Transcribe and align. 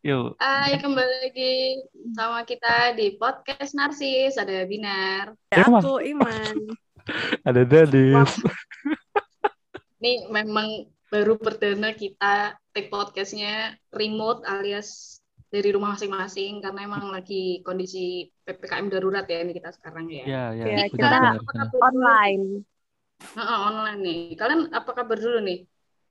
Yuk. 0.00 0.40
Hai, 0.40 0.80
kembali 0.80 1.28
lagi 1.28 1.76
sama 2.16 2.40
kita 2.48 2.96
di 2.96 3.20
podcast 3.20 3.76
Narsis. 3.76 4.40
Ada 4.40 4.64
Binar. 4.64 5.36
Ya. 5.52 5.68
Aku 5.68 6.00
Iman. 6.00 6.72
Ada 7.48 7.68
Dadis. 7.68 8.32
Ini 10.00 10.32
memang 10.32 10.88
baru 11.12 11.36
perdana 11.36 11.92
kita 11.92 12.56
take 12.72 12.88
podcastnya 12.88 13.76
remote 13.92 14.40
alias 14.48 15.20
dari 15.52 15.68
rumah 15.68 15.92
masing-masing 15.92 16.64
karena 16.64 16.88
emang 16.88 17.12
lagi 17.12 17.60
kondisi 17.60 18.24
PPKM 18.48 18.88
darurat 18.88 19.28
ya 19.28 19.44
ini 19.44 19.52
kita 19.52 19.68
sekarang 19.76 20.08
ya. 20.08 20.24
Ya, 20.24 20.44
ya. 20.56 20.64
Ya, 20.64 20.84
kita 20.88 21.12
benar, 21.12 21.36
benar. 21.44 21.66
Online. 21.76 22.44
Heeh, 23.36 23.58
online 23.68 24.00
nih. 24.00 24.20
Kalian 24.32 24.72
apa 24.72 24.96
kabar 24.96 25.20
dulu 25.20 25.44
nih 25.44 25.68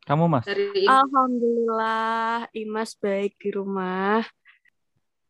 Kamu 0.10 0.26
Mas? 0.26 0.42
dari 0.42 0.90
Alhamdulillah, 0.90 2.50
Imas 2.58 2.98
baik 2.98 3.38
di 3.38 3.54
rumah. 3.54 4.26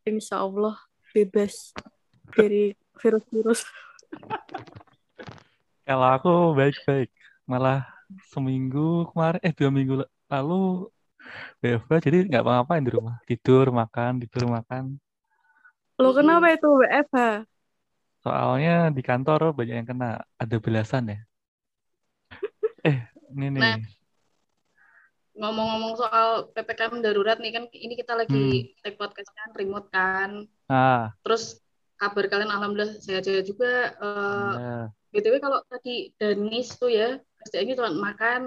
Insya 0.08 0.40
Allah 0.40 0.80
bebas 1.12 1.76
dari 2.32 2.80
virus-virus. 2.96 3.68
Kalau 5.88 6.08
aku 6.08 6.56
baik-baik. 6.56 7.12
Malah 7.44 7.92
seminggu 8.32 9.12
kemarin, 9.12 9.44
eh 9.44 9.52
dua 9.52 9.68
minggu 9.68 10.08
lalu 10.32 10.88
WFH 11.60 11.92
jadi 12.00 12.18
nggak 12.32 12.44
apa-apain 12.48 12.80
di 12.80 12.96
rumah. 12.96 13.20
Tidur, 13.28 13.76
makan, 13.76 14.24
tidur, 14.24 14.48
makan. 14.48 14.96
Lo 16.00 16.16
kenapa 16.16 16.56
itu 16.56 16.72
WFH? 16.72 17.44
Soalnya 18.24 18.96
di 18.96 19.04
kantor 19.04 19.52
banyak 19.52 19.76
yang 19.84 19.88
kena. 19.92 20.24
Ada 20.40 20.56
belasan 20.64 21.12
ya. 21.12 21.20
Eh, 22.88 23.04
ini 23.36 23.52
nih. 23.52 23.60
Nah. 23.60 23.99
Ngomong-ngomong 25.40 25.94
soal 26.02 26.28
PPKM 26.54 27.00
darurat 27.06 27.38
nih 27.40 27.52
kan 27.56 27.64
ini 27.72 27.94
kita 27.96 28.14
Hmm. 28.16 28.22
lagi 28.22 28.76
take 28.84 28.98
podcast 29.00 29.32
kan 29.34 29.50
remote 29.56 29.88
kan. 29.92 30.32
Ah, 30.70 31.14
Terus 31.24 31.44
kabar 32.00 32.26
kalian 32.32 32.52
alhamdulillah 32.52 32.96
sehat-sehat 33.00 33.46
juga. 33.48 33.96
Eh, 34.04 34.54
ya. 34.60 34.76
BTW 35.14 35.36
kalau 35.42 35.60
tadi 35.72 36.14
Danis 36.20 36.68
tuh 36.78 36.92
ya, 36.94 37.18
kerjanya 37.42 37.74
cuma 37.80 37.92
makan, 38.08 38.42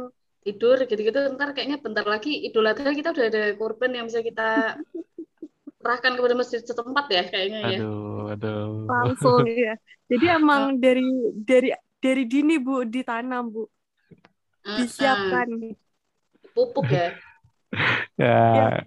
tidur, 0.47 0.77
gitu-gitu. 0.87 1.19
Ntar 1.35 1.48
kayaknya 1.57 1.79
bentar 1.83 2.07
lagi 2.07 2.33
Idul 2.47 2.70
Adha 2.70 2.91
kita 2.95 3.11
udah 3.15 3.27
ada 3.31 3.43
korban 3.59 3.91
yang 3.97 4.07
bisa 4.07 4.20
kita 4.23 4.79
serahkan 5.83 6.13
kepada 6.15 6.35
masjid 6.39 6.61
setempat 6.63 7.07
ya 7.11 7.23
kayaknya 7.27 7.61
ya. 7.67 7.81
Aduh, 7.83 8.33
aduh. 8.33 8.87
Langsung 8.87 9.43
ya. 9.48 9.75
Jadi 10.07 10.25
emang 10.39 10.63
dari 10.79 11.03
dari 11.35 11.69
dari 12.03 12.23
dini 12.31 12.55
Bu 12.63 12.87
ditanam 12.87 13.51
Bu, 13.51 13.63
Eh, 14.63 14.79
disiapkan. 14.79 15.48
eh, 15.51 15.75
pupuk 16.53 16.86
ya. 16.86 17.17
Ya, 18.20 18.84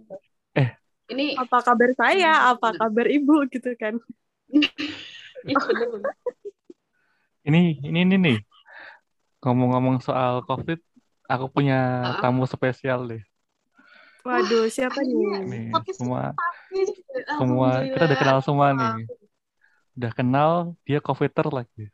Ini 1.06 1.34
Apa 1.36 1.62
kabar 1.62 1.90
saya? 1.92 2.50
Apa 2.50 2.74
kabar 2.74 3.06
Ibu 3.06 3.50
gitu 3.50 3.74
kan? 3.76 3.98
Bener-bener. 5.46 6.02
ini, 7.42 7.78
ini, 7.82 8.00
ini 8.02 8.16
nih. 8.16 8.38
Ngomong-ngomong 9.42 10.02
soal 10.02 10.42
COVID, 10.42 10.78
aku 11.26 11.46
punya 11.48 11.78
Ah. 12.02 12.22
tamu 12.22 12.46
spesial 12.46 13.06
deh. 13.06 13.22
Waduh, 14.22 14.66
siapa 14.68 14.98
akhirnya. 14.98 15.38
nih? 15.38 15.46
Nih, 15.46 15.66
Podcast 15.70 15.98
semua, 15.98 16.24
Ini, 16.72 16.84
semua 17.38 17.70
kita 17.84 18.04
udah 18.06 18.18
kenal 18.18 18.40
semua 18.42 18.68
nih. 18.72 18.94
Udah 19.94 20.12
kenal, 20.12 20.52
dia 20.82 20.98
COVIDer 20.98 21.48
lagi. 21.48 21.86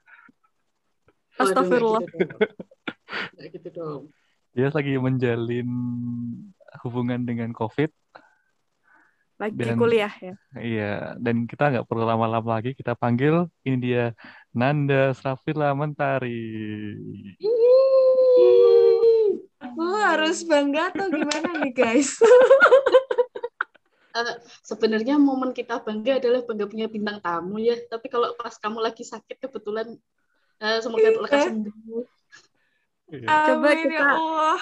Astagfirullah. 1.36 2.04
gitu 3.42 3.70
dong. 3.72 4.02
Dia 4.52 4.68
lagi 4.68 5.00
menjalin 5.00 5.70
hubungan 6.84 7.24
dengan 7.24 7.56
COVID. 7.56 7.88
Lagi 9.40 9.58
Dan- 9.58 9.80
kuliah 9.80 10.14
ya. 10.22 10.36
Iya, 10.54 10.94
dan 11.18 11.48
kita 11.48 11.72
nggak 11.72 11.88
perlu 11.88 12.06
lama-lama 12.06 12.60
lagi. 12.60 12.76
Kita 12.76 12.94
panggil, 12.94 13.48
ini 13.66 13.78
dia 13.80 14.04
Nanda 14.52 15.16
Srafila 15.16 15.72
Mentari. 15.74 16.94
Aku 19.62 19.82
harus 19.98 20.44
bangga 20.44 20.92
atau 20.94 21.08
gimana 21.10 21.50
nih 21.64 21.74
guys? 21.74 22.18
Eh, 24.12 24.36
sebenarnya 24.60 25.16
momen 25.16 25.56
kita 25.56 25.80
bangga 25.80 26.20
adalah 26.20 26.44
bangga 26.44 26.68
punya 26.68 26.92
bintang 26.92 27.24
tamu 27.24 27.64
ya. 27.64 27.80
Tapi 27.88 28.12
kalau 28.12 28.36
pas 28.36 28.52
kamu 28.60 28.84
lagi 28.84 29.08
sakit 29.08 29.40
kebetulan 29.40 29.88
eh, 30.60 30.84
semoga 30.84 31.08
Iya. 31.08 31.16
lekas 31.24 31.44
sembuh. 31.48 32.04
Iya. 33.12 33.28
Coba 33.52 33.68
Amin 33.76 33.78
ya 33.78 33.84
kita- 33.92 34.16
Allah. 34.16 34.60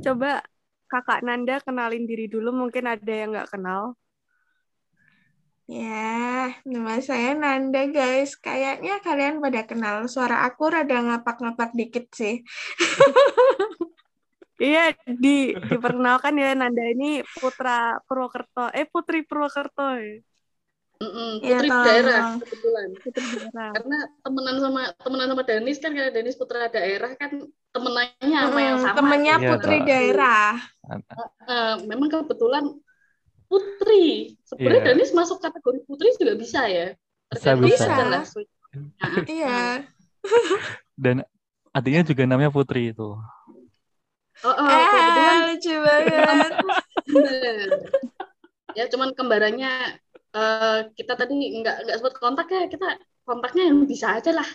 Coba 0.00 0.30
kakak 0.88 1.20
Nanda 1.20 1.60
kenalin 1.60 2.08
diri 2.08 2.26
dulu, 2.32 2.48
mungkin 2.50 2.88
ada 2.88 3.12
yang 3.12 3.36
nggak 3.36 3.52
kenal. 3.52 3.92
Ya, 5.68 6.48
nama 6.64 6.96
saya 7.04 7.36
Nanda 7.36 7.84
guys. 7.92 8.40
Kayaknya 8.40 9.04
kalian 9.04 9.36
pada 9.44 9.68
kenal. 9.68 10.08
Suara 10.08 10.48
aku 10.48 10.72
rada 10.72 10.96
ngapak-ngapak 10.96 11.76
dikit 11.76 12.08
sih. 12.16 12.40
Iya, 14.58 14.90
di 15.06 15.54
diperkenalkan 15.54 16.34
ya 16.34 16.50
Nanda 16.50 16.82
ini 16.90 17.22
putra 17.22 17.94
Purwokerto, 18.10 18.66
eh 18.74 18.90
putri 18.90 19.22
Purwokerto. 19.22 19.86
ya. 20.02 20.18
Mm-mm, 20.98 21.30
Iya, 21.38 21.62
putri 21.62 21.68
tolong. 21.70 21.86
daerah 21.86 22.22
kebetulan. 22.42 22.88
Putri 23.06 23.22
daerah. 23.30 23.70
Karena 23.70 23.98
temenan 24.26 24.56
sama 24.58 24.80
temenan 24.98 25.28
sama 25.30 25.42
Danis 25.46 25.78
kan 25.78 25.90
karena 25.94 26.10
Danis 26.10 26.34
putra 26.34 26.66
daerah 26.66 27.10
kan 27.14 27.30
temenannya 27.70 28.38
sama 28.42 28.60
yang 28.60 28.78
sama. 28.82 28.96
temennya 28.98 29.34
Iya, 29.38 29.48
putri 29.54 29.76
Kak. 29.78 29.86
daerah. 29.86 30.50
Eh, 31.46 31.74
memang 31.86 32.08
kebetulan 32.10 32.64
putri. 33.46 34.34
Sebenarnya 34.42 34.82
Iya. 34.82 34.88
Danis 34.92 35.10
masuk 35.14 35.38
kategori 35.38 35.78
putri 35.86 36.08
juga 36.18 36.34
bisa 36.34 36.60
ya. 36.66 36.86
Bisa, 37.30 37.54
Tergantung 37.54 37.70
bisa. 37.70 37.94
Nah, 37.94 38.22
Iya. 39.38 39.58
Dan 40.98 41.22
adiknya 41.70 42.02
juga 42.10 42.22
namanya 42.26 42.50
Putri 42.50 42.90
itu. 42.90 43.14
Oh, 44.42 44.50
oh, 44.50 44.66
Eh, 44.66 44.86
kebetulan 44.90 45.36
lucu 45.46 45.74
banget. 45.78 46.52
Ya 48.76 48.84
cuman 48.86 49.10
kembarannya 49.16 49.98
eh, 50.34 50.78
kita 50.92 51.12
tadi 51.16 51.32
nggak 51.62 51.76
nggak 51.88 51.96
sebut 52.00 52.14
kontak 52.20 52.46
ya 52.52 52.68
kita 52.68 52.98
kontaknya 53.24 53.68
yang 53.68 53.84
bisa 53.84 54.16
aja 54.20 54.32
lah 54.32 54.48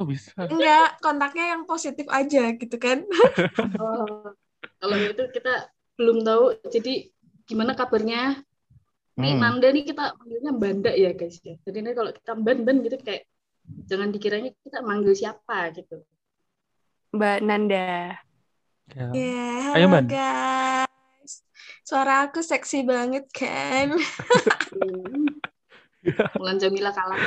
Oh 0.00 0.08
bisa. 0.08 0.32
Enggak, 0.34 0.98
kontaknya 1.04 1.52
yang 1.52 1.68
positif 1.68 2.08
aja 2.08 2.56
gitu 2.56 2.76
kan. 2.80 3.04
Oh, 3.76 4.32
kalau 4.80 4.96
itu 4.98 5.22
kita 5.36 5.68
belum 6.00 6.24
tahu 6.24 6.58
jadi 6.72 7.12
gimana 7.44 7.76
kabarnya 7.76 8.40
nih 9.20 9.32
Hmm. 9.36 9.42
Nanda 9.44 9.68
nih 9.68 9.84
kita 9.84 10.16
manggilnya 10.16 10.52
Banda 10.56 10.90
ya 10.96 11.12
guys 11.12 11.36
ya 11.44 11.60
jadi 11.68 11.84
ini 11.84 11.92
kalau 11.92 12.10
kita 12.16 12.32
ban 12.32 12.58
ban 12.64 12.80
gitu 12.80 12.96
kayak 13.04 13.28
jangan 13.84 14.08
dikiranya 14.08 14.50
kita 14.64 14.80
manggil 14.80 15.12
siapa 15.12 15.70
gitu 15.76 16.00
Mbak 17.12 17.38
Nanda. 17.44 18.16
Ya. 18.96 19.04
Ya, 19.12 19.76
Ayo, 19.76 19.86
guys. 20.08 20.88
Suara 21.82 22.30
aku 22.30 22.40
seksi 22.40 22.86
banget 22.86 23.26
kan? 23.34 23.94
Mulan 26.38 26.56
Jamila 26.62 26.94
kalah 26.94 27.18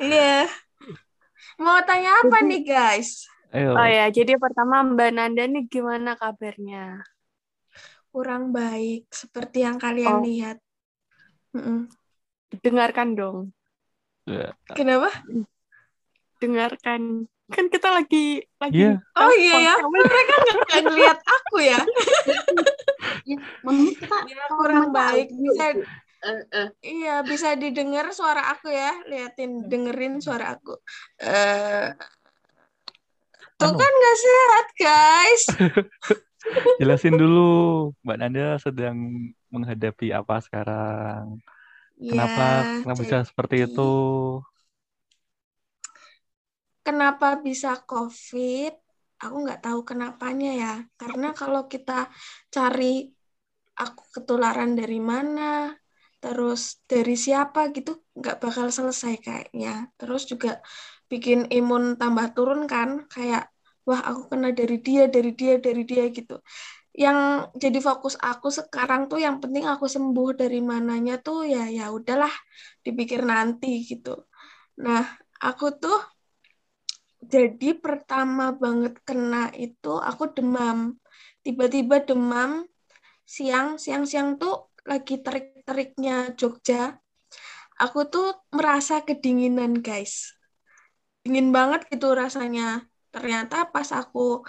Iya. 0.00 0.48
Mau 1.60 1.80
tanya 1.84 2.12
apa 2.24 2.40
nih 2.44 2.62
guys? 2.64 3.28
Ayo. 3.52 3.72
Oh 3.76 3.88
ya, 3.88 4.08
jadi 4.12 4.36
pertama 4.36 4.84
Mbak 4.84 5.10
Nanda 5.16 5.44
nih 5.48 5.64
gimana 5.68 6.16
kabarnya? 6.18 7.00
Kurang 8.12 8.52
baik 8.52 9.08
seperti 9.12 9.64
yang 9.64 9.76
kalian 9.76 10.20
Oh. 10.20 10.24
lihat. 10.24 10.58
Mm-mm. 11.56 11.88
Dengarkan 12.60 13.16
dong. 13.16 13.38
Ya. 14.24 14.52
Kenapa? 14.72 15.12
Dengarkan. 16.40 17.28
Kan 17.46 17.70
kita 17.70 17.88
lagi 17.88 18.42
lagi 18.58 18.74
Iya. 18.74 18.92
Oh 19.14 19.32
iya 19.32 19.54
ya, 19.62 19.74
mereka 19.84 20.34
nggak 20.36 20.80
ngeliat 20.82 21.18
aku 21.20 21.56
ya. 21.60 21.80
ya 23.22 23.36
menurut 23.62 23.94
kita 23.94 24.16
Ya, 24.26 24.44
kurang 24.50 24.90
baik. 24.90 25.30
Bisa, 25.30 25.66
Eh, 26.16 26.42
eh, 26.50 26.68
iya, 26.82 27.22
bisa 27.22 27.54
didengar 27.54 28.10
suara 28.10 28.50
aku 28.50 28.66
ya. 28.66 28.98
Liatin, 29.06 29.62
dengerin 29.64 30.18
suara 30.18 30.58
aku. 30.58 30.74
Eh, 31.22 31.94
tuh 33.54 33.70
Anu. 33.70 33.78
kan 33.78 33.92
nggak 33.94 34.16
sehat 34.18 34.66
guys. 34.74 35.42
Jelasin 36.80 37.14
dulu, 37.14 37.50
Mbak 38.02 38.16
Nanda 38.18 38.58
sedang 38.58 38.96
menghadapi 39.48 40.10
apa 40.10 40.42
sekarang? 40.42 41.38
Kenapa, 41.96 42.44
Ya, 42.64 42.82
kenapa 42.82 43.00
bisa 43.00 43.16
seperti 43.22 43.62
jadi- 43.62 43.70
itu? 43.70 43.92
Kenapa 46.86 47.26
bisa 47.46 47.70
COVID? 47.90 48.72
Aku 49.22 49.36
nggak 49.44 49.60
tahu 49.64 49.80
kenapanya 49.90 50.48
ya. 50.62 50.72
Karena 51.00 51.26
kalau 51.40 51.62
kita 51.72 51.92
cari 52.54 52.84
aku 53.82 54.02
ketularan 54.14 54.70
dari 54.80 54.98
mana, 55.12 55.42
terus 56.22 56.60
dari 56.90 57.14
siapa 57.24 57.60
gitu, 57.76 57.90
nggak 58.18 58.36
bakal 58.44 58.66
selesai 58.78 59.12
kayaknya. 59.24 59.70
Terus 59.98 60.22
juga 60.30 60.50
bikin 61.12 61.38
imun 61.56 61.84
tambah 62.00 62.26
turun 62.36 62.60
kan, 62.72 62.90
kayak 63.14 63.42
wah 63.88 64.00
aku 64.10 64.22
kena 64.32 64.48
dari 64.60 64.76
dia, 64.86 65.02
dari 65.14 65.30
dia, 65.40 65.52
dari 65.66 65.82
dia 65.90 66.04
gitu. 66.18 66.34
yang 67.04 67.18
jadi 67.62 67.78
fokus 67.88 68.14
aku 68.30 68.48
sekarang 68.58 69.02
tuh 69.10 69.18
yang 69.26 69.36
penting 69.42 69.64
aku 69.72 69.86
sembuh 69.96 70.28
dari 70.40 70.58
mananya 70.72 71.14
tuh 71.26 71.38
ya 71.54 71.62
ya 71.78 71.84
udahlah 71.98 72.32
dipikir 72.84 73.20
nanti 73.32 73.68
gitu. 73.90 74.10
Nah, 74.84 75.02
aku 75.48 75.66
tuh 75.82 75.96
jadi 77.26 77.74
pertama 77.78 78.54
banget 78.54 78.94
kena 79.02 79.50
itu 79.54 79.98
aku 79.98 80.30
demam. 80.30 80.98
Tiba-tiba 81.42 82.02
demam 82.02 82.66
siang, 83.26 83.78
siang-siang 83.78 84.38
tuh 84.38 84.70
lagi 84.86 85.18
terik-teriknya 85.18 86.34
Jogja. 86.38 87.02
Aku 87.76 88.08
tuh 88.08 88.32
merasa 88.54 89.02
kedinginan, 89.04 89.82
guys. 89.84 90.32
Dingin 91.26 91.50
banget 91.50 91.90
gitu 91.92 92.14
rasanya. 92.14 92.86
Ternyata 93.12 93.68
pas 93.68 93.90
aku 93.92 94.46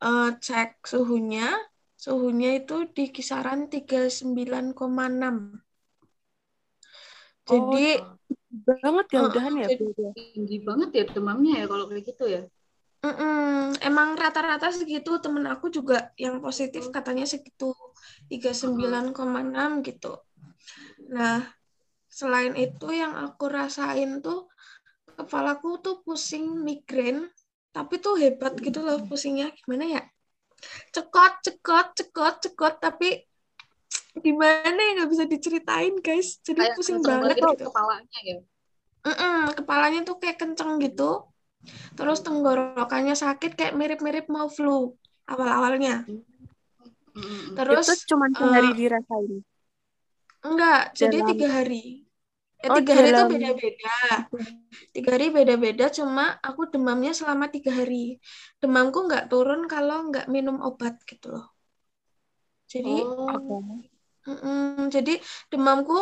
uh, 0.00 0.30
cek 0.38 0.80
suhunya, 0.86 1.52
suhunya 1.98 2.62
itu 2.62 2.88
di 2.94 3.10
kisaran 3.12 3.68
39,6. 3.68 4.72
Jadi 7.42 7.88
oh, 7.98 8.16
banget 8.52 9.06
ya 9.08 9.20
udahan 9.24 9.54
ya 9.64 9.68
tinggi 10.36 10.60
banget 10.60 10.90
ya 10.92 11.04
demamnya 11.08 11.64
ya 11.64 11.66
kalau 11.66 11.88
kayak 11.88 12.04
gitu 12.04 12.24
ya. 12.28 12.42
Mm-mm. 13.02 13.74
Emang 13.82 14.14
rata-rata 14.14 14.70
segitu 14.70 15.18
temen 15.18 15.42
aku 15.50 15.72
juga 15.72 16.14
yang 16.14 16.38
positif 16.38 16.86
katanya 16.94 17.26
segitu 17.26 17.74
39,6 18.30 19.10
gitu. 19.82 20.12
Nah, 21.10 21.42
selain 22.06 22.54
itu 22.54 22.94
yang 22.94 23.18
aku 23.18 23.50
rasain 23.50 24.22
tuh 24.22 24.46
kepalaku 25.18 25.82
tuh 25.82 25.98
pusing 26.06 26.62
migrain, 26.62 27.26
tapi 27.74 27.98
tuh 27.98 28.14
hebat 28.14 28.54
gitu 28.62 28.86
loh 28.86 29.02
pusingnya 29.02 29.50
gimana 29.50 29.98
ya? 29.98 30.02
cekot 30.94 31.42
cekot 31.42 31.86
cekot 31.98 32.34
cekot 32.38 32.74
tapi 32.78 33.18
gimana 34.20 34.76
ya 34.76 34.90
nggak 35.00 35.10
bisa 35.10 35.24
diceritain 35.24 35.94
guys 36.04 36.36
jadi 36.44 36.60
kayak 36.68 36.76
pusing 36.76 37.00
banget 37.00 37.36
gitu. 37.40 37.64
kepalanya 37.68 38.20
ya 38.22 38.38
Mm-mm, 39.02 39.38
kepalanya 39.58 40.00
tuh 40.06 40.16
kayak 40.20 40.38
kenceng 40.38 40.78
gitu 40.78 41.26
terus 41.96 42.20
tenggorokannya 42.20 43.16
sakit 43.16 43.56
kayak 43.56 43.74
mirip-mirip 43.74 44.28
mau 44.28 44.46
flu 44.52 44.92
awal-awalnya 45.24 46.04
terus 47.56 47.86
itu 47.88 48.12
cuma 48.12 48.28
sehari 48.36 48.70
uh, 48.70 48.76
dirasain 48.76 49.32
enggak 50.42 50.80
jadi 50.92 51.18
tiga 51.32 51.48
hari 51.48 52.02
Eh, 52.62 52.70
oh, 52.70 52.78
tiga 52.78 52.94
hari 52.94 53.10
itu 53.10 53.24
beda-beda. 53.26 53.98
Tiga 54.94 55.10
hari 55.18 55.26
beda-beda, 55.34 55.86
cuma 55.90 56.38
aku 56.38 56.70
demamnya 56.70 57.10
selama 57.10 57.50
tiga 57.50 57.74
hari. 57.74 58.22
Demamku 58.62 59.02
nggak 59.02 59.26
turun 59.26 59.66
kalau 59.66 60.06
nggak 60.06 60.30
minum 60.30 60.62
obat 60.62 60.94
gitu 61.02 61.34
loh. 61.34 61.50
Jadi, 62.70 63.02
oh. 63.02 63.34
mm 63.34 63.91
-mm, 64.26 64.88
jadi 64.94 65.14
demamku 65.50 65.98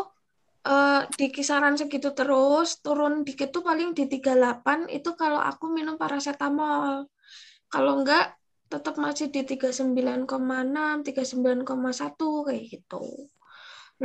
uh, 0.67 1.02
di 1.19 1.26
kisaran 1.32 1.76
segitu 1.81 2.12
terus, 2.12 2.81
turun 2.84 3.25
dikit 3.26 3.49
tuh 3.55 3.62
paling 3.64 3.96
di 3.96 4.05
38 4.11 4.88
itu 4.93 5.11
kalau 5.17 5.40
aku 5.40 5.72
minum 5.72 5.96
paracetamol. 5.96 7.08
Kalau 7.70 7.93
enggak, 8.02 8.37
tetap 8.70 8.94
masih 8.99 9.31
di 9.34 9.43
39,6, 9.46 11.02
39,1 11.06 12.46
kayak 12.46 12.64
gitu. 12.70 13.02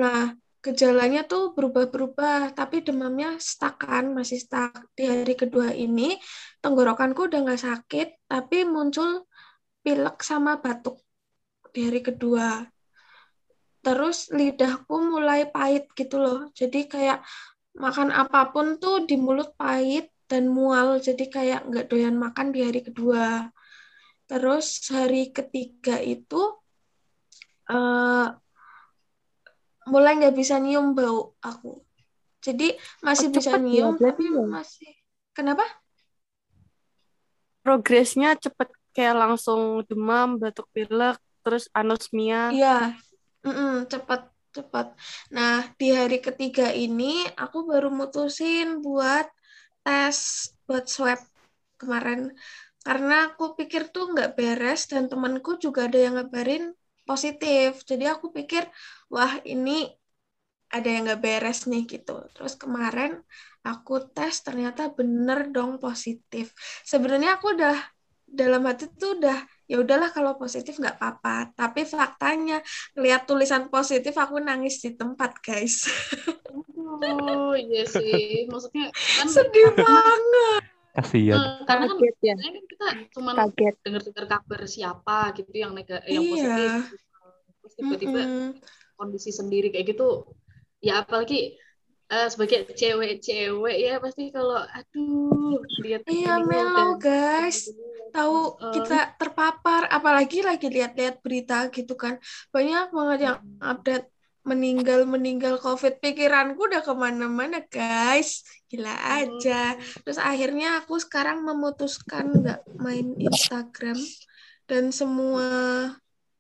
Nah, 0.02 0.34
gejalanya 0.66 1.22
tuh 1.30 1.54
berubah-berubah, 1.54 2.58
tapi 2.58 2.82
demamnya 2.82 3.38
stuck 3.38 3.86
kan, 3.86 4.10
masih 4.18 4.42
stuck. 4.42 4.74
Di 4.98 5.06
hari 5.06 5.34
kedua 5.38 5.70
ini, 5.74 6.18
tenggorokanku 6.62 7.30
udah 7.30 7.40
nggak 7.46 7.62
sakit, 7.62 8.08
tapi 8.26 8.66
muncul 8.66 9.30
pilek 9.86 10.18
sama 10.26 10.58
batuk 10.58 10.98
di 11.70 11.86
hari 11.86 12.02
kedua. 12.02 12.75
Terus 13.86 14.34
lidahku 14.34 14.98
mulai 14.98 15.46
pahit 15.46 15.86
gitu 15.94 16.18
loh, 16.18 16.50
jadi 16.58 16.90
kayak 16.90 17.20
makan 17.78 18.10
apa 18.10 18.50
pun 18.50 18.82
tuh 18.82 19.06
di 19.06 19.14
mulut 19.14 19.54
pahit 19.54 20.10
dan 20.26 20.50
mual, 20.50 20.98
jadi 20.98 21.30
kayak 21.30 21.70
nggak 21.70 21.86
doyan 21.94 22.18
makan 22.18 22.50
di 22.50 22.66
hari 22.66 22.82
kedua. 22.82 23.54
Terus 24.26 24.82
hari 24.90 25.30
ketiga 25.30 26.02
itu, 26.02 26.42
uh, 27.70 28.34
mulai 29.86 30.18
nggak 30.18 30.34
bisa 30.34 30.58
nyium 30.58 30.98
bau 30.98 31.38
aku. 31.46 31.86
Jadi 32.42 32.74
masih 33.06 33.30
oh, 33.30 33.34
bisa 33.38 33.54
ya, 33.54 33.62
nyium 33.62 34.02
ya, 34.02 34.10
tapi 34.10 34.26
ya. 34.34 34.46
masih 34.50 34.92
kenapa? 35.30 35.66
Progresnya 37.62 38.34
cepet 38.34 38.70
kayak 38.98 39.14
langsung 39.14 39.86
demam, 39.86 40.42
batuk 40.42 40.66
pilek, 40.74 41.22
terus 41.46 41.70
anosmia. 41.70 42.50
Iya, 42.50 42.98
mm 43.46 43.54
-mm, 43.58 43.74
cepet 43.92 44.22
cepet. 44.56 44.88
Nah 45.36 45.56
di 45.80 45.88
hari 46.00 46.18
ketiga 46.28 46.68
ini 46.72 47.28
aku 47.44 47.58
baru 47.70 47.90
mutusin 48.00 48.68
buat 48.86 49.28
tes 49.86 50.20
buat 50.68 50.86
swab 50.96 51.20
kemarin 51.80 52.32
karena 52.86 53.14
aku 53.34 53.44
pikir 53.60 53.82
tuh 53.94 54.14
nggak 54.14 54.30
beres 54.38 54.82
dan 54.92 55.04
temanku 55.12 55.52
juga 55.66 55.90
ada 55.90 56.00
yang 56.06 56.14
ngabarin 56.18 56.64
positif. 57.10 57.82
Jadi 57.90 58.06
aku 58.14 58.30
pikir, 58.38 58.64
wah 59.14 59.34
ini 59.46 59.90
ada 60.76 60.88
yang 60.94 61.02
nggak 61.08 61.22
beres 61.26 61.60
nih 61.72 61.84
gitu. 61.90 62.14
Terus 62.34 62.54
kemarin 62.62 63.12
aku 63.66 63.94
tes 64.16 64.36
ternyata 64.46 64.82
bener 64.98 65.50
dong 65.56 65.72
positif. 65.82 66.54
Sebenarnya 66.86 67.38
aku 67.38 67.58
udah 67.58 67.78
dalam 68.26 68.62
hati 68.70 68.86
tuh 69.02 69.18
udah 69.22 69.38
ya 69.66 69.82
udahlah 69.82 70.10
kalau 70.14 70.38
positif 70.38 70.78
nggak 70.78 70.98
apa-apa. 70.98 71.54
Tapi 71.58 71.86
faktanya 71.86 72.62
lihat 72.98 73.26
tulisan 73.30 73.68
positif 73.70 74.14
aku 74.18 74.42
nangis 74.42 74.82
di 74.82 74.94
tempat 74.94 75.42
guys. 75.42 75.90
Oh 76.86 77.58
iya 77.58 77.84
sih, 77.84 78.46
maksudnya 78.48 78.94
kan 78.94 79.28
sedih 79.28 79.74
banget 79.74 80.64
kasihan 80.96 81.36
hmm, 81.36 81.68
karena 81.68 81.86
kan 81.92 81.98
ya. 82.24 82.36
kan 82.40 82.54
kita 82.72 82.88
cuma 83.12 83.32
dengar-dengar 83.84 84.26
kabar 84.32 84.62
siapa 84.64 85.36
gitu 85.36 85.52
yang 85.52 85.76
nega 85.76 86.00
yang 86.08 86.24
iya. 86.24 86.32
positif 86.32 86.72
terus 87.60 87.74
tiba-tiba 87.76 88.22
mm 88.24 88.32
-hmm. 88.32 88.50
kondisi 88.96 89.36
sendiri 89.36 89.76
kayak 89.76 89.92
gitu 89.92 90.24
ya 90.80 91.04
apalagi 91.04 91.60
uh, 92.12 92.28
sebagai 92.30 92.70
cewek-cewek 92.70 93.76
ya 93.78 93.98
pasti 93.98 94.30
kalau 94.30 94.62
aduh 94.62 95.62
lihat 95.82 96.04
iya 96.10 96.42
melo 96.42 96.98
guys. 97.02 97.70
gitu. 97.70 97.82
tahu 98.16 98.56
uh, 98.56 98.72
kita 98.72 99.20
terpapar 99.20 99.92
apalagi 99.92 100.40
lagi 100.40 100.72
lihat-lihat 100.72 101.20
berita 101.20 101.68
gitu 101.74 102.00
kan. 102.00 102.22
Banyak 102.54 102.96
banget 102.96 103.20
yang 103.32 103.38
update 103.60 104.08
meninggal 104.46 105.04
meninggal 105.10 105.58
covid. 105.58 106.00
Pikiranku 106.00 106.70
udah 106.70 106.86
ke 106.86 106.94
mana-mana 106.96 107.66
guys. 107.68 108.46
Gila 108.72 108.94
aja. 109.20 109.76
Terus 110.06 110.22
akhirnya 110.22 110.80
aku 110.80 111.02
sekarang 111.02 111.44
memutuskan 111.44 112.32
nggak 112.40 112.62
main 112.80 113.18
Instagram. 113.20 113.98
Dan 114.66 114.90
semua 114.96 115.50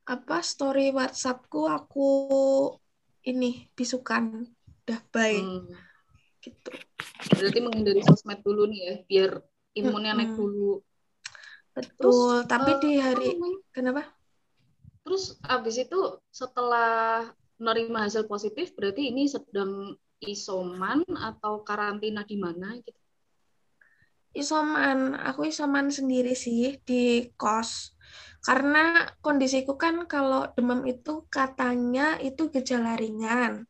apa 0.05 0.38
story 0.45 0.93
WhatsAppku 0.93 1.65
aku 1.65 2.10
ini 3.25 3.67
bisukan 3.74 4.45
udah 4.85 4.99
baik 5.09 5.43
hmm. 5.43 5.73
gitu 6.45 6.71
berarti 7.35 7.59
menghindari 7.59 8.01
sosmed 8.05 8.39
dulu 8.45 8.69
nih 8.69 8.81
ya 8.81 8.95
biar 9.09 9.31
imunnya 9.73 10.13
hmm. 10.13 10.19
naik 10.21 10.31
dulu 10.37 10.81
betul 11.75 12.45
terus, 12.45 12.47
tapi 12.47 12.71
uh, 12.71 12.79
di 12.79 12.91
hari 13.01 13.29
kenapa 13.73 14.13
terus 15.01 15.35
abis 15.43 15.89
itu 15.89 15.99
setelah 16.29 17.27
menerima 17.57 18.07
hasil 18.07 18.29
positif 18.29 18.71
berarti 18.77 19.09
ini 19.11 19.25
sedang 19.25 19.97
isoman 20.23 21.03
atau 21.11 21.61
karantina 21.61 22.23
di 22.23 22.37
mana 22.39 22.75
gitu? 22.79 22.99
Isoman, 24.35 25.15
aku 25.15 25.47
isoman 25.47 25.87
sendiri 25.87 26.35
sih 26.35 26.75
di 26.83 27.31
kos. 27.39 27.95
Karena 28.43 29.07
kondisiku 29.23 29.79
kan 29.79 30.03
kalau 30.11 30.51
demam 30.53 30.83
itu 30.83 31.23
katanya 31.31 32.19
itu 32.19 32.51
gejala 32.51 32.99
ringan. 32.99 33.63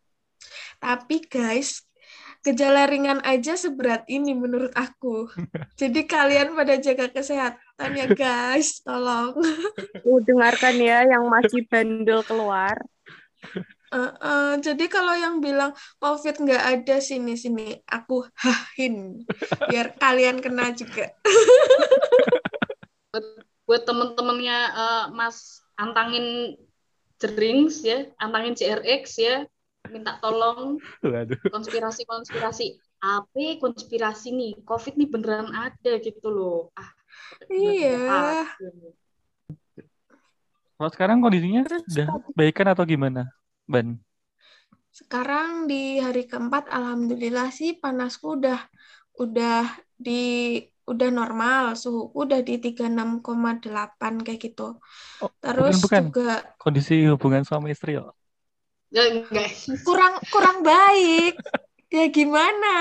Tapi 0.79 1.25
guys, 1.25 1.85
gejala 2.45 2.85
ringan 2.85 3.25
aja 3.25 3.57
seberat 3.57 4.05
ini 4.05 4.37
menurut 4.37 4.69
aku. 4.77 5.25
Jadi 5.81 6.05
kalian 6.05 6.53
pada 6.53 6.77
jaga 6.77 7.09
kesehatan 7.09 7.91
ya 7.97 8.07
guys, 8.13 8.85
tolong. 8.85 9.33
Uh, 10.05 10.19
dengarkan 10.21 10.77
ya 10.77 11.09
yang 11.09 11.25
masih 11.25 11.65
bandel 11.65 12.21
keluar. 12.21 12.77
Uh, 13.95 14.11
uh, 14.19 14.51
jadi 14.59 14.91
kalau 14.91 15.15
yang 15.15 15.39
bilang 15.39 15.71
COVID 16.03 16.43
nggak 16.43 16.63
ada 16.67 16.97
sini 16.99 17.39
sini, 17.39 17.79
aku 17.87 18.27
hahin 18.35 19.23
biar 19.71 19.95
kalian 19.95 20.43
kena 20.43 20.73
juga. 20.75 21.15
buat, 23.13 23.25
buat 23.63 23.81
temen-temennya 23.87 24.59
uh, 24.75 25.05
Mas 25.15 25.63
antangin 25.79 26.59
Jerings 27.23 27.87
ya, 27.87 28.09
antangin 28.19 28.59
CRX 28.59 29.03
ya, 29.21 29.35
minta 29.91 30.17
tolong 30.19 30.81
konspirasi-konspirasi 31.49 32.65
apa 33.05 33.61
konspirasi 33.61 34.33
nih 34.33 34.51
COVID 34.65 34.93
nih 34.97 35.09
beneran 35.09 35.49
ada 35.53 35.91
gitu 36.01 36.27
loh. 36.31 36.73
Ah, 36.73 36.89
iya. 37.53 38.43
Kalau 40.75 40.91
sekarang 40.91 41.23
kondisinya 41.23 41.63
Terus 41.63 41.83
udah 41.87 42.07
baikan 42.35 42.67
atau 42.73 42.83
gimana, 42.83 43.31
Ban? 43.63 43.95
Sekarang 44.91 45.67
di 45.67 45.99
hari 45.99 46.27
keempat, 46.27 46.71
alhamdulillah 46.71 47.51
sih 47.51 47.75
panasku 47.79 48.39
udah 48.39 48.59
udah 49.19 49.63
di 49.95 50.59
udah 50.85 51.09
normal, 51.09 51.73
suhuku 51.75 52.15
udah 52.27 52.39
di 52.45 52.61
36,8 52.61 54.13
kayak 54.21 54.39
gitu. 54.39 54.77
Oh, 55.23 55.31
Terus 55.39 55.79
bukan, 55.79 56.03
bukan. 56.03 56.03
juga 56.11 56.35
Kondisi 56.59 56.95
hubungan 57.09 57.43
suami 57.47 57.71
istri 57.71 57.97
ya? 57.99 58.05
Ya, 58.93 59.03
enggak. 59.11 59.49
kurang 59.81 60.21
kurang 60.29 60.61
baik. 60.61 61.37
Ya 61.93 62.05
gimana? 62.11 62.75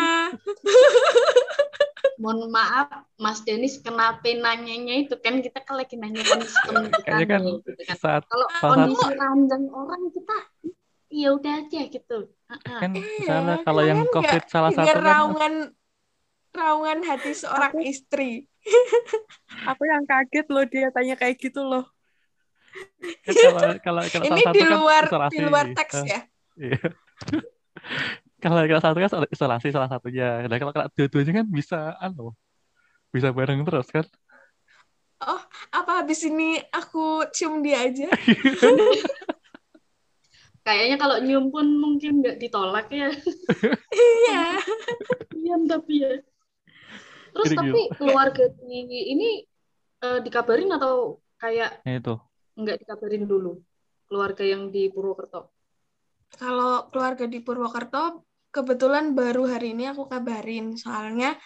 Mohon 2.19 2.51
maaf, 2.51 2.89
Mas 3.19 3.43
Denis, 3.43 3.79
kenapa 3.79 4.27
nanyanya 4.27 5.07
itu 5.07 5.15
kan 5.19 5.39
kita 5.39 5.61
kan 5.63 5.79
lagi 5.79 5.95
nanya 5.99 6.23
kondisi 6.25 6.57
teman 6.67 6.85
kita 6.89 7.03
Kayaknya 7.05 7.27
kan 7.27 7.43
gitu 7.47 7.71
kan. 7.85 7.97
saat 7.99 8.23
Kalau 8.27 8.47
kondisi 8.59 9.07
ranjang 9.15 9.65
orang 9.71 10.03
kita, 10.11 10.39
ya 11.15 11.29
udah 11.35 11.53
aja 11.63 11.81
gitu. 11.91 12.19
Heeh. 12.51 12.79
kan 12.81 12.91
misalnya 12.91 13.57
kalau 13.63 13.83
yang 13.87 14.03
COVID 14.11 14.43
salah 14.51 14.71
satu 14.75 14.99
kan 14.99 15.03
raungan 15.03 15.55
raungan 16.55 16.99
hati 17.07 17.33
seorang 17.35 17.75
istri. 17.83 18.47
Aku 19.71 19.83
yang 19.85 20.07
kaget 20.09 20.47
loh 20.49 20.65
dia 20.67 20.89
tanya 20.91 21.15
kayak 21.19 21.37
gitu 21.39 21.63
loh. 21.63 21.94
Kan 23.25 23.35
kalau 23.39 23.71
kalau 23.81 24.03
kalau 24.11 24.25
Ini 24.25 24.43
di 24.51 24.63
kan 24.65 24.71
luar 24.75 25.03
isolasi. 25.07 25.33
di 25.33 25.39
luar 25.45 25.67
teks 25.73 25.95
ya. 26.05 26.21
Iya. 26.59 26.81
kalau 28.45 28.61
kalau 28.67 28.83
satu 28.83 28.99
kan 28.99 29.11
isolasi 29.31 29.69
salah 29.71 29.91
satunya. 29.91 30.45
Dan 30.49 30.57
kalau 30.59 30.73
kalau 30.75 30.89
dua-duanya 30.95 31.43
kan 31.43 31.47
bisa 31.49 31.95
anu 32.03 32.35
bisa 33.15 33.31
bareng 33.31 33.63
terus 33.63 33.89
kan. 33.95 34.07
Oh, 35.25 35.41
apa 35.73 36.03
habis 36.03 36.21
ini 36.27 36.59
aku 36.75 37.25
cium 37.33 37.63
dia 37.63 37.87
aja? 37.87 38.11
Kayaknya 40.67 40.97
kalau 40.97 41.17
nyium 41.21 41.53
pun 41.53 41.69
mungkin 41.77 42.25
nggak 42.25 42.41
ditolak 42.41 42.89
ya. 42.89 43.13
Iya. 43.95 44.59
Diam 45.31 45.69
tapi 45.69 46.03
ya. 46.03 46.13
Terus 47.37 47.53
tapi 47.53 47.81
keluarga 48.01 48.49
di 48.65 49.01
ini 49.13 49.29
eh, 50.03 50.19
dikabarin 50.25 50.73
atau 50.73 51.21
kayak 51.37 51.85
Nah 51.85 51.95
itu. 52.01 52.15
Nggak 52.61 52.77
dikabarin 52.81 53.25
dulu 53.33 53.51
keluarga 54.09 54.45
yang 54.53 54.63
di 54.75 54.81
Purwokerto? 54.95 55.39
Kalau 56.41 56.91
keluarga 56.91 57.25
di 57.33 57.39
Purwokerto, 57.47 58.27
kebetulan 58.55 59.05
baru 59.19 59.43
hari 59.53 59.67
ini 59.75 59.85
aku 59.93 60.05
kabarin. 60.13 60.65
Soalnya 60.83 61.39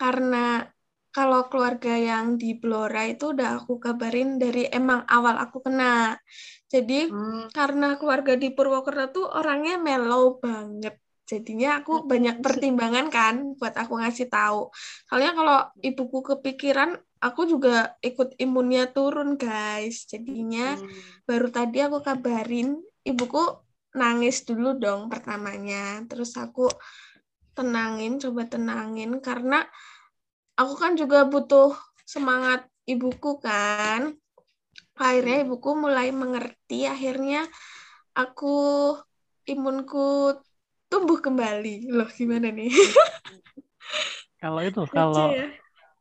karena 0.00 0.64
kalau 1.16 1.40
keluarga 1.50 1.92
yang 2.10 2.26
di 2.40 2.54
Blora 2.60 3.02
itu 3.12 3.24
udah 3.34 3.48
aku 3.58 3.72
kabarin 3.84 4.28
dari 4.42 4.62
emang 4.78 5.00
awal 5.16 5.34
aku 5.44 5.58
kena. 5.66 6.16
Jadi 6.72 6.94
Hmm, 7.08 7.50
karena 7.56 7.86
keluarga 7.98 8.32
di 8.42 8.48
Purwokerto 8.54 9.04
tuh 9.16 9.26
orangnya 9.38 9.74
mellow 9.86 10.38
banget. 10.44 10.94
Jadinya 11.30 11.78
aku 11.78 12.02
banyak 12.02 12.42
pertimbangan 12.42 13.06
kan 13.06 13.54
buat 13.54 13.78
aku 13.78 14.02
ngasih 14.02 14.26
tahu. 14.26 14.74
Soalnya 15.06 15.32
kalau 15.38 15.58
ibuku 15.78 16.18
kepikiran, 16.26 16.98
aku 17.22 17.46
juga 17.46 17.94
ikut 18.02 18.34
imunnya 18.42 18.90
turun, 18.90 19.38
guys. 19.38 20.10
Jadinya 20.10 20.74
hmm. 20.74 21.22
baru 21.30 21.46
tadi 21.54 21.78
aku 21.86 22.02
kabarin, 22.02 22.82
ibuku 23.06 23.62
nangis 23.94 24.42
dulu 24.42 24.74
dong 24.74 25.06
pertamanya. 25.06 26.02
Terus 26.10 26.34
aku 26.34 26.66
tenangin, 27.54 28.18
coba 28.18 28.50
tenangin 28.50 29.22
karena 29.22 29.62
aku 30.58 30.74
kan 30.74 30.98
juga 30.98 31.30
butuh 31.30 31.78
semangat 32.02 32.66
ibuku 32.90 33.38
kan. 33.38 34.18
Akhirnya 34.98 35.46
ibuku 35.46 35.78
mulai 35.78 36.10
mengerti, 36.10 36.90
akhirnya 36.90 37.46
aku 38.12 38.92
imunku 39.48 40.36
tumbuh 40.90 41.22
kembali. 41.22 41.88
Loh, 41.94 42.10
gimana 42.10 42.50
nih? 42.50 42.74
Kalau 44.40 44.60
itu 44.64 44.82
kalau 44.90 45.30
ya. 45.30 45.48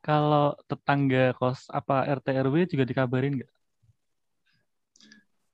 kalau 0.02 0.56
tetangga 0.66 1.36
kos 1.38 1.68
apa 1.70 2.08
RT 2.08 2.28
RW 2.50 2.56
juga 2.72 2.84
dikabarin 2.88 3.40
nggak? 3.40 3.52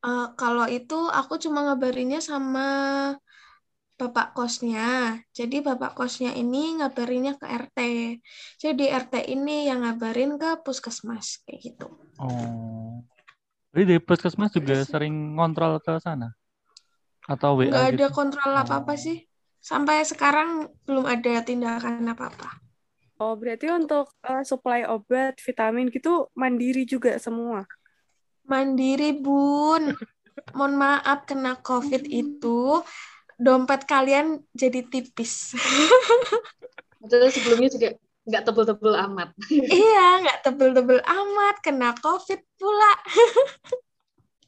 Eh, 0.05 0.27
kalau 0.37 0.69
itu 0.69 1.09
aku 1.09 1.41
cuma 1.41 1.65
ngabarinnya 1.65 2.21
sama 2.21 2.67
bapak 3.97 4.37
kosnya. 4.37 5.17
Jadi 5.33 5.65
bapak 5.65 5.97
kosnya 5.97 6.29
ini 6.37 6.77
ngabarinnya 6.77 7.41
ke 7.41 7.45
RT. 7.49 7.79
Jadi 8.61 8.85
RT 8.85 9.33
ini 9.33 9.65
yang 9.65 9.81
ngabarin 9.81 10.37
ke 10.37 10.61
puskesmas 10.61 11.41
kayak 11.47 11.73
gitu. 11.73 11.87
Oh. 12.21 13.01
Jadi 13.73 13.83
di 13.91 13.97
puskesmas 13.97 14.53
juga 14.53 14.77
Terus- 14.77 14.93
sering 14.93 15.35
ngontrol 15.35 15.81
ke 15.81 15.97
sana? 15.97 16.31
Atau 17.25 17.57
WA 17.57 17.69
Nggak 17.69 17.87
ada 17.91 18.07
gitu? 18.07 18.13
kontrol 18.13 18.51
apa-apa 18.53 18.93
Oh. 18.93 18.99
sih. 18.99 19.17
Sampai 19.57 20.05
sekarang 20.05 20.69
belum 20.85 21.09
ada 21.09 21.41
tindakan 21.41 22.05
apa-apa. 22.05 22.61
Oh, 23.17 23.33
berarti 23.33 23.71
untuk 23.71 24.11
eh, 24.21 24.43
supply 24.43 24.85
obat, 24.85 25.39
vitamin 25.39 25.89
gitu 25.89 26.29
mandiri 26.35 26.85
juga 26.85 27.15
semua. 27.17 27.65
Mandiri, 28.45 29.15
Bun. 29.15 29.95
Mohon 30.53 30.73
maaf 30.77 31.25
kena 31.25 31.57
COVID 31.57 32.05
itu 32.05 32.83
dompet 33.35 33.87
kalian 33.87 34.43
jadi 34.53 34.83
tipis. 34.85 35.55
Padahal 37.01 37.31
sebelumnya 37.31 37.69
juga 37.71 37.89
nggak 38.25 38.43
tebel-tebel 38.43 38.93
amat. 39.09 39.29
iya, 39.49 40.21
nggak 40.21 40.39
tebel-tebel 40.43 40.99
amat 41.01 41.55
kena 41.63 41.95
COVID 41.97 42.41
pula. 42.59 42.93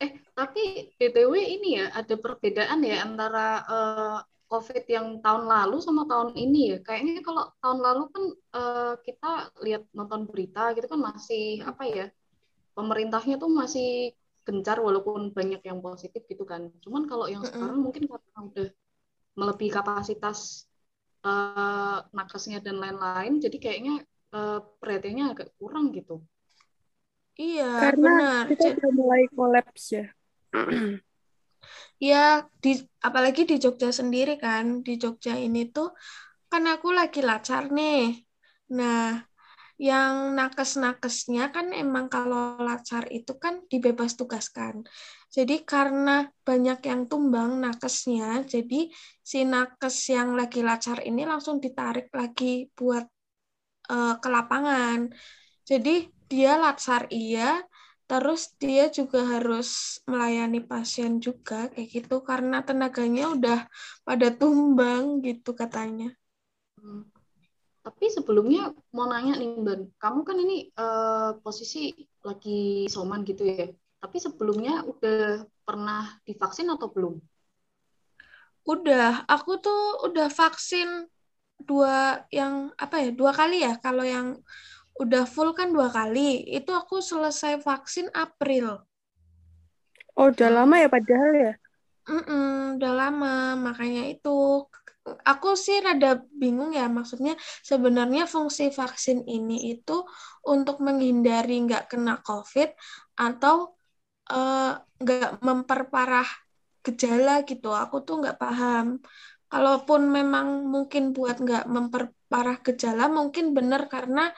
Eh, 0.04 0.12
tapi 0.38 0.60
BTW 0.98 1.34
ini 1.56 1.68
ya 1.82 1.86
ada 2.00 2.14
perbedaan 2.24 2.80
ya 2.90 2.96
antara 3.06 3.40
eh, 3.74 4.18
COVID 4.52 4.84
yang 4.96 5.08
tahun 5.26 5.44
lalu 5.54 5.76
sama 5.88 6.04
tahun 6.12 6.30
ini 6.44 6.60
ya. 6.72 6.78
Kayaknya 6.86 7.14
kalau 7.28 7.44
tahun 7.62 7.80
lalu 7.86 8.04
kan 8.14 8.24
eh, 8.58 8.94
kita 9.08 9.28
lihat 9.66 9.82
nonton 9.98 10.22
berita 10.30 10.62
gitu 10.78 10.88
kan 10.94 11.00
masih 11.10 11.42
apa 11.70 11.84
ya? 11.98 12.04
Pemerintahnya 12.78 13.36
tuh 13.44 13.52
masih 13.62 13.88
gencar 14.48 14.78
walaupun 14.88 15.22
banyak 15.38 15.62
yang 15.70 15.80
positif 15.88 16.22
gitu 16.32 16.44
kan. 16.52 16.62
Cuman 16.84 17.04
kalau 17.12 17.26
yang 17.34 17.44
Mm-mm. 17.44 17.48
sekarang 17.52 17.78
mungkin 17.86 18.04
karena 18.12 18.40
udah 18.50 18.68
melebihi 19.40 19.72
kapasitas 19.78 20.40
eh, 21.28 21.98
nakesnya 22.18 22.60
dan 22.66 22.76
lain-lain, 22.84 23.34
jadi 23.44 23.58
kayaknya 23.64 23.94
eh, 24.36 24.60
perhatiannya 24.82 25.26
agak 25.34 25.50
kurang 25.60 25.86
gitu. 25.98 26.14
Iya, 27.38 27.70
Karena 27.94 28.10
benar. 28.18 28.44
kita 28.50 28.62
Jadi- 28.66 28.78
udah 28.82 28.92
mulai 28.98 29.24
kolaps 29.30 29.84
ya. 29.94 30.06
Ya, 31.98 32.46
di 32.62 32.78
apalagi 33.02 33.46
di 33.46 33.58
Jogja 33.62 33.90
sendiri 33.90 34.38
kan. 34.38 34.82
Di 34.86 34.98
Jogja 35.02 35.34
ini 35.38 35.70
tuh 35.70 35.94
kan 36.50 36.66
aku 36.66 36.94
lagi 36.94 37.22
lacar 37.22 37.70
nih. 37.74 38.26
Nah, 38.74 39.22
yang 39.78 40.34
nakes-nakesnya 40.34 41.54
kan 41.54 41.70
emang 41.70 42.10
kalau 42.10 42.58
lacar 42.58 43.06
itu 43.14 43.38
kan 43.38 43.62
dibebas 43.70 44.18
tugaskan. 44.18 44.82
Jadi 45.30 45.62
karena 45.62 46.26
banyak 46.42 46.82
yang 46.90 47.06
tumbang 47.06 47.62
nakesnya, 47.62 48.42
jadi 48.50 48.90
si 49.22 49.46
nakes 49.46 50.10
yang 50.10 50.34
lagi 50.34 50.66
lacar 50.66 51.06
ini 51.06 51.22
langsung 51.30 51.62
ditarik 51.62 52.10
lagi 52.10 52.74
buat 52.74 53.06
eh, 53.94 54.16
ke 54.18 54.28
lapangan. 54.34 55.14
Jadi 55.62 56.10
dia 56.30 56.60
lacar 56.60 57.08
iya, 57.10 57.64
Terus 58.08 58.56
dia 58.56 58.88
juga 58.88 59.20
harus 59.20 60.00
melayani 60.08 60.64
pasien 60.64 61.20
juga 61.20 61.68
kayak 61.68 61.88
gitu 61.92 62.24
karena 62.24 62.64
tenaganya 62.64 63.36
udah 63.36 63.60
pada 64.08 64.32
tumbang 64.32 65.20
gitu 65.20 65.52
katanya. 65.52 66.16
Hmm. 66.80 67.04
Tapi 67.84 68.08
sebelumnya 68.08 68.72
mau 68.96 69.12
nanya 69.12 69.36
nih 69.36 69.60
Mbak, 69.60 70.00
kamu 70.00 70.20
kan 70.24 70.38
ini 70.40 70.72
eh, 70.72 71.32
posisi 71.44 71.92
lagi 72.24 72.88
soman 72.88 73.28
gitu 73.28 73.44
ya. 73.44 73.68
Tapi 74.00 74.18
sebelumnya 74.24 74.88
udah 74.88 75.44
pernah 75.68 76.08
divaksin 76.24 76.72
atau 76.72 76.88
belum? 76.88 77.20
Udah, 78.64 79.28
aku 79.28 79.60
tuh 79.60 80.08
udah 80.08 80.32
vaksin 80.32 81.12
dua 81.60 82.24
yang 82.32 82.72
apa 82.80 83.04
ya 83.04 83.10
dua 83.12 83.36
kali 83.36 83.68
ya. 83.68 83.76
Kalau 83.84 84.08
yang 84.08 84.40
udah 85.04 85.24
full 85.30 85.54
kan 85.58 85.70
dua 85.76 85.90
kali. 85.94 86.46
Itu 86.48 86.74
aku 86.74 87.02
selesai 87.02 87.62
vaksin 87.62 88.10
April. 88.14 88.82
Oh, 90.18 90.34
udah 90.34 90.50
lama 90.50 90.76
ya 90.82 90.90
padahal 90.90 91.32
ya. 91.38 91.54
Mm-mm, 92.08 92.80
udah 92.80 92.92
lama, 92.96 93.60
makanya 93.60 94.08
itu 94.08 94.64
aku 95.28 95.48
sih 95.60 95.78
rada 95.86 96.24
bingung 96.42 96.72
ya 96.72 96.88
maksudnya 96.88 97.36
sebenarnya 97.70 98.24
fungsi 98.28 98.72
vaksin 98.72 99.28
ini 99.28 99.76
itu 99.76 100.04
untuk 100.48 100.80
menghindari 100.80 101.54
nggak 101.68 101.84
kena 101.92 102.24
COVID 102.24 102.70
atau 103.20 103.56
eh, 104.32 104.72
nggak 105.04 105.32
memperparah 105.44 106.28
gejala 106.86 107.44
gitu. 107.50 107.68
Aku 107.76 107.96
tuh 108.08 108.24
nggak 108.24 108.38
paham. 108.40 108.88
Kalaupun 109.52 110.02
memang 110.18 110.48
mungkin 110.74 111.04
buat 111.16 111.36
nggak 111.44 111.66
memperparah 111.76 112.58
gejala, 112.68 113.08
mungkin 113.12 113.46
benar 113.58 113.88
karena 113.94 114.32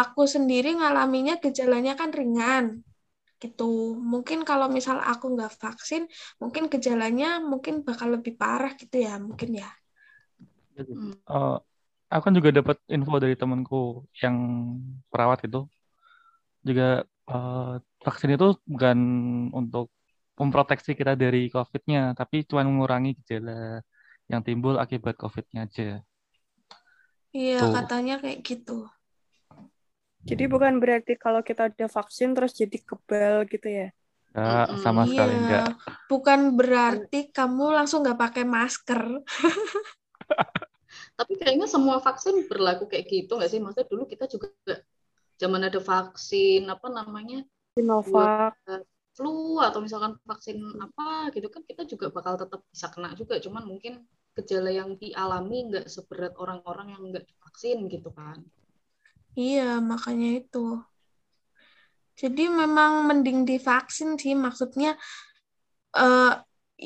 aku 0.00 0.22
sendiri 0.34 0.68
ngalaminya 0.80 1.34
gejalanya 1.44 1.92
kan 2.00 2.10
ringan 2.18 2.64
gitu. 3.42 3.98
Mungkin 4.12 4.38
kalau 4.48 4.66
misal 4.76 4.96
aku 5.12 5.24
nggak 5.34 5.52
vaksin, 5.62 6.02
mungkin 6.40 6.64
gejalanya 6.72 7.26
mungkin 7.50 7.74
bakal 7.88 8.08
lebih 8.16 8.34
parah 8.40 8.72
gitu 8.80 8.96
ya, 9.06 9.14
mungkin 9.20 9.50
ya. 9.62 9.70
Eh, 11.30 11.56
aku 12.12 12.22
kan 12.26 12.34
juga 12.38 12.50
dapat 12.58 12.76
info 12.94 13.14
dari 13.22 13.34
temanku 13.40 14.06
yang 14.22 14.36
perawat 15.10 15.40
itu 15.46 15.58
juga 16.68 16.84
eh, 17.30 17.72
vaksin 18.04 18.30
itu 18.36 18.46
bukan 18.72 18.98
untuk 19.60 19.86
memproteksi 20.40 20.90
kita 20.98 21.14
dari 21.14 21.46
COVID-nya, 21.54 22.00
tapi 22.18 22.42
cuma 22.48 22.66
mengurangi 22.66 23.14
gejala 23.22 23.80
yang 24.30 24.42
timbul 24.46 24.74
akibat 24.82 25.14
COVID-nya 25.22 25.60
aja. 25.68 26.02
Iya, 27.36 27.54
Tuh. 27.60 27.72
katanya 27.76 28.12
kayak 28.22 28.38
gitu. 28.48 28.72
Jadi 30.24 30.44
bukan 30.48 30.80
berarti 30.80 31.20
kalau 31.20 31.44
kita 31.44 31.68
udah 31.68 31.90
vaksin 31.92 32.32
terus 32.32 32.56
jadi 32.56 32.78
kebal 32.80 33.44
gitu 33.44 33.68
ya. 33.68 33.88
Mm-mm. 34.34 34.82
sama 34.82 35.06
sekali 35.06 35.30
Iya, 35.30 35.62
enggak. 35.62 35.68
bukan 36.10 36.40
berarti 36.58 37.30
kamu 37.30 37.64
langsung 37.70 38.02
nggak 38.02 38.18
pakai 38.18 38.42
masker. 38.42 39.22
Tapi 41.18 41.32
kayaknya 41.38 41.70
semua 41.70 42.02
vaksin 42.02 42.42
berlaku 42.50 42.90
kayak 42.90 43.06
gitu 43.06 43.38
nggak 43.38 43.50
sih? 43.52 43.62
Maksudnya 43.62 43.86
dulu 43.86 44.02
kita 44.10 44.26
juga 44.26 44.50
zaman 45.38 45.62
ada 45.70 45.78
vaksin 45.78 46.66
apa 46.66 46.86
namanya 46.90 47.46
Sinovac. 47.78 48.58
flu 49.14 49.62
atau 49.62 49.78
misalkan 49.78 50.18
vaksin 50.26 50.58
apa 50.82 51.30
gitu 51.30 51.46
kan 51.46 51.62
kita 51.62 51.86
juga 51.86 52.10
bakal 52.10 52.34
tetap 52.34 52.66
bisa 52.66 52.90
kena 52.90 53.14
juga. 53.14 53.38
Cuman 53.38 53.62
mungkin 53.62 54.02
gejala 54.34 54.74
yang 54.74 54.98
dialami 54.98 55.70
nggak 55.70 55.86
seberat 55.86 56.34
orang-orang 56.34 56.98
yang 56.98 57.02
nggak 57.14 57.22
divaksin 57.22 57.86
gitu 57.86 58.10
kan. 58.10 58.42
Iya, 59.40 59.62
makanya 59.90 60.26
itu. 60.38 60.58
Jadi 62.20 62.42
memang 62.60 62.92
mending 63.10 63.38
divaksin 63.48 64.10
sih, 64.22 64.34
maksudnya 64.44 64.90
eh 65.98 66.24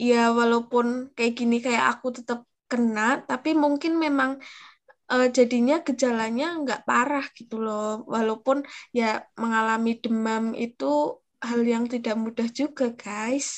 ya 0.09 0.17
walaupun 0.41 0.87
kayak 1.17 1.33
gini 1.39 1.57
kayak 1.67 1.85
aku 1.93 2.07
tetap 2.19 2.39
kena, 2.71 3.03
tapi 3.29 3.49
mungkin 3.65 3.93
memang 4.05 4.31
eh, 5.13 5.27
jadinya 5.39 5.75
gejalanya 5.89 6.45
nggak 6.63 6.81
parah 6.89 7.25
gitu 7.39 7.55
loh. 7.65 7.85
Walaupun 8.15 8.59
ya 8.99 9.05
mengalami 9.43 9.91
demam 10.03 10.45
itu 10.65 10.85
hal 11.49 11.61
yang 11.73 11.85
tidak 11.93 12.15
mudah 12.25 12.49
juga, 12.61 12.85
guys. 13.03 13.49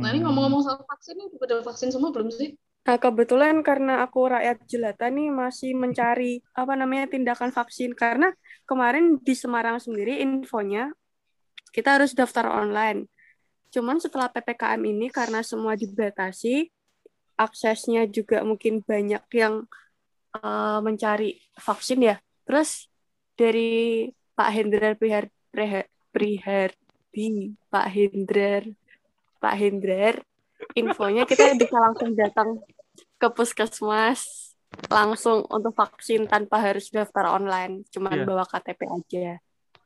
Nah 0.00 0.08
ini 0.12 0.18
Hmm, 0.18 0.24
ngomong-ngomong 0.24 0.62
soal 0.64 0.78
vaksin 0.90 1.16
udah 1.44 1.58
vaksin 1.68 1.90
semua 1.94 2.10
belum 2.14 2.30
sih? 2.38 2.48
Nah, 2.88 2.96
kebetulan 2.96 3.60
karena 3.60 4.00
aku 4.00 4.32
rakyat 4.32 4.64
jelata 4.64 5.12
nih 5.12 5.28
masih 5.28 5.76
mencari 5.76 6.40
apa 6.56 6.72
namanya 6.72 7.12
tindakan 7.12 7.52
vaksin 7.52 7.92
karena 7.92 8.32
kemarin 8.64 9.20
di 9.20 9.36
Semarang 9.36 9.76
sendiri 9.76 10.24
infonya 10.24 10.88
kita 11.68 12.00
harus 12.00 12.16
daftar 12.16 12.48
online. 12.48 13.04
Cuman 13.68 14.00
setelah 14.00 14.32
PPKM 14.32 14.80
ini 14.88 15.12
karena 15.12 15.44
semua 15.44 15.76
dibatasi, 15.76 16.72
aksesnya 17.36 18.08
juga 18.08 18.40
mungkin 18.40 18.80
banyak 18.80 19.20
yang 19.36 19.68
eh, 20.40 20.80
mencari 20.80 21.36
vaksin 21.60 22.00
ya. 22.08 22.16
Terus 22.48 22.88
dari 23.36 24.08
Pak 24.32 24.48
Hendrar 24.48 24.96
Prihar, 24.96 25.28
Prihar- 25.52 25.92
Prihardi, 26.08 27.52
Pak 27.68 27.86
Hendrar, 27.92 28.64
Pak 29.44 29.54
Hendrar, 29.60 30.24
infonya 30.72 31.28
kita 31.28 31.52
bisa 31.52 31.76
langsung 31.76 32.16
datang 32.16 32.56
ke 33.20 33.28
puskesmas 33.36 34.20
langsung 34.96 35.38
untuk 35.56 35.72
vaksin 35.80 36.28
tanpa 36.32 36.56
harus 36.66 36.86
daftar 36.96 37.24
online, 37.38 37.74
cuman 37.92 38.14
Iya. 38.14 38.26
bawa 38.28 38.44
KTP 38.50 38.80
aja. 38.96 39.26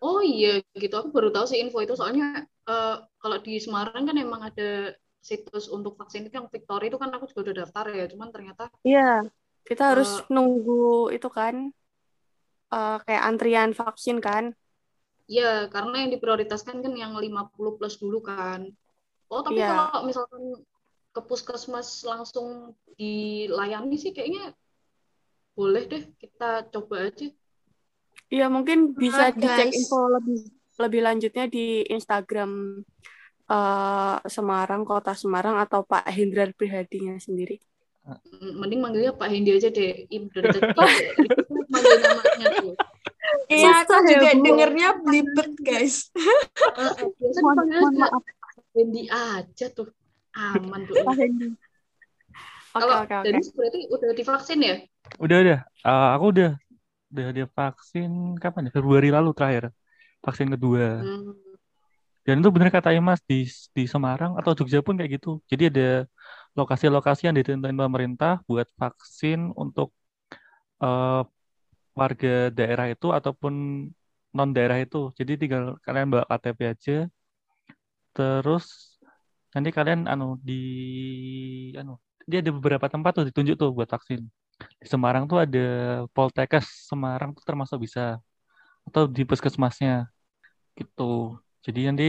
Oh 0.03 0.21
iya 0.33 0.49
gitu, 0.83 0.95
aku 1.01 1.09
baru 1.17 1.29
tahu 1.35 1.47
sih 1.51 1.59
info 1.63 1.79
itu 1.85 1.95
soalnya 1.99 2.25
eh, 2.71 2.95
kalau 3.23 3.37
di 3.47 3.53
Semarang 3.65 4.03
kan 4.09 4.17
emang 4.25 4.43
ada 4.49 4.69
situs 5.29 5.65
untuk 5.77 5.93
vaksin 6.01 6.27
itu 6.27 6.35
yang 6.39 6.49
Victory 6.51 6.85
itu 6.91 6.99
kan 7.03 7.11
aku 7.15 7.25
juga 7.31 7.41
udah 7.47 7.57
daftar 7.63 7.85
ya, 7.99 8.05
cuman 8.13 8.29
ternyata 8.35 8.65
Iya, 8.89 9.01
kita 9.69 9.83
harus 9.91 10.09
Eh. 10.19 10.25
nunggu 10.35 10.73
itu 11.17 11.29
kan 11.39 11.55
eh, 12.77 12.97
kayak 13.07 13.23
antrian 13.29 13.71
vaksin 13.81 14.19
kan. 14.27 14.45
ya 15.37 15.51
karena 15.75 15.95
yang 16.05 16.11
diprioritaskan 16.15 16.77
kan 16.85 16.93
yang 17.03 17.13
50 17.25 17.73
plus 17.79 17.95
dulu 18.03 18.19
kan. 18.31 18.61
Oh 19.33 19.41
tapi 19.47 19.61
Iya. 19.61 19.69
kalau 19.71 20.01
misalkan 20.09 20.43
ke 21.13 21.21
puskesmas 21.21 22.03
langsung 22.09 22.73
dilayani 22.97 23.97
sih 24.01 24.17
kayaknya 24.17 24.57
boleh 25.53 25.85
deh 25.85 26.05
kita 26.17 26.65
coba 26.73 27.13
aja. 27.13 27.29
Iya, 28.33 28.49
mungkin 28.49 28.97
bisa 28.97 29.29
Ah, 29.29 29.33
dicek 29.33 29.69
guys. 29.69 29.77
info 29.77 30.09
lebih 30.09 30.41
lebih 30.81 31.01
lanjutnya 31.05 31.45
di 31.53 31.85
Instagram 31.85 32.81
eh, 33.45 34.17
Semarang, 34.25 34.89
Kota 34.89 35.13
Semarang 35.13 35.61
atau 35.61 35.85
Pak 35.85 36.09
Hendrar 36.09 36.57
Prihadinya 36.57 37.21
sendiri. 37.21 37.61
M- 38.09 38.57
Mending 38.59 38.81
manggilnya 38.81 39.13
Pak 39.13 39.29
Hendi 39.29 39.53
aja 39.53 39.69
deh. 39.69 40.09
Im 40.09 40.33
dari 40.33 40.49
tadi 40.49 40.73
ribet 41.21 41.67
manggil 41.69 41.97
namanya 42.01 42.47
tuh. 42.57 42.75
Iya, 43.53 43.85
aku 43.85 43.93
ya, 43.95 44.09
juga 44.17 44.29
Bu. 44.35 44.43
dengernya 44.49 44.89
belibet, 45.05 45.51
guys. 45.61 46.09
Eh, 46.17 46.83
eh, 46.83 47.07
biasa 47.15 47.39
Mohon, 47.45 47.57
dipanggil 47.63 47.79
mohon 47.79 47.93
aja 47.95 48.01
maaf, 48.09 48.23
Pak 48.25 48.65
Hendi 48.75 49.03
aja 49.07 49.67
tuh. 49.71 49.89
Aman 50.37 50.81
tuh. 50.89 50.97
Pak 51.05 51.15
Hendi. 51.21 51.49
Oke, 52.73 52.81
Kalau 52.81 52.95
oke, 53.05 53.15
oke. 53.21 53.27
Dennis 53.29 53.49
berarti 53.53 53.81
udah 53.93 54.11
divaksin 54.17 54.59
ya? 54.65 54.75
Udah, 55.21 55.37
udah. 55.45 55.59
Eh, 55.61 56.09
aku 56.17 56.27
udah 56.33 56.51
udah 57.13 57.27
dia 57.37 57.47
vaksin 57.53 58.11
kapan 58.41 58.69
ya? 58.69 58.71
Februari 58.73 59.09
lalu 59.13 59.31
terakhir. 59.37 59.69
Vaksin 60.25 60.49
kedua. 60.49 61.05
Hmm. 61.05 61.37
Dan 62.23 62.39
itu 62.39 62.49
benar 62.55 62.71
kata 62.71 62.95
Imas 62.95 63.21
di 63.27 63.45
di 63.77 63.85
Semarang 63.85 64.39
atau 64.39 64.55
Jogja 64.55 64.81
pun 64.81 64.95
kayak 64.97 65.21
gitu. 65.21 65.43
Jadi 65.51 65.69
ada 65.69 65.89
lokasi-lokasi 66.55 67.29
yang 67.29 67.37
ditentuin 67.37 67.75
pemerintah 67.77 68.41
buat 68.49 68.71
vaksin 68.79 69.53
untuk 69.53 69.93
eh, 70.81 71.23
warga 71.93 72.49
daerah 72.49 72.87
itu 72.89 73.13
ataupun 73.13 73.55
non 74.33 74.51
daerah 74.57 74.81
itu. 74.81 75.13
Jadi 75.19 75.33
tinggal 75.37 75.77
kalian 75.85 76.09
bawa 76.09 76.25
KTP 76.31 76.61
aja. 76.73 76.97
Terus 78.17 78.92
nanti 79.53 79.71
kalian 79.71 80.09
anu 80.09 80.41
di 80.41 80.61
anu 81.77 82.01
dia 82.25 82.41
ada 82.41 82.53
beberapa 82.55 82.87
tempat 82.89 83.13
tuh 83.21 83.25
ditunjuk 83.29 83.57
tuh 83.59 83.71
buat 83.75 83.89
vaksin. 83.91 84.25
Di 84.79 84.87
Semarang 84.87 85.27
tuh 85.27 85.43
ada 85.43 85.67
Poltekkes 86.15 86.89
Semarang 86.89 87.35
tuh 87.35 87.43
termasuk 87.43 87.83
bisa 87.83 88.23
atau 88.87 89.07
di 89.07 89.23
puskesmasnya 89.27 90.07
gitu. 90.79 91.39
Jadi 91.63 91.81
nanti 91.87 92.09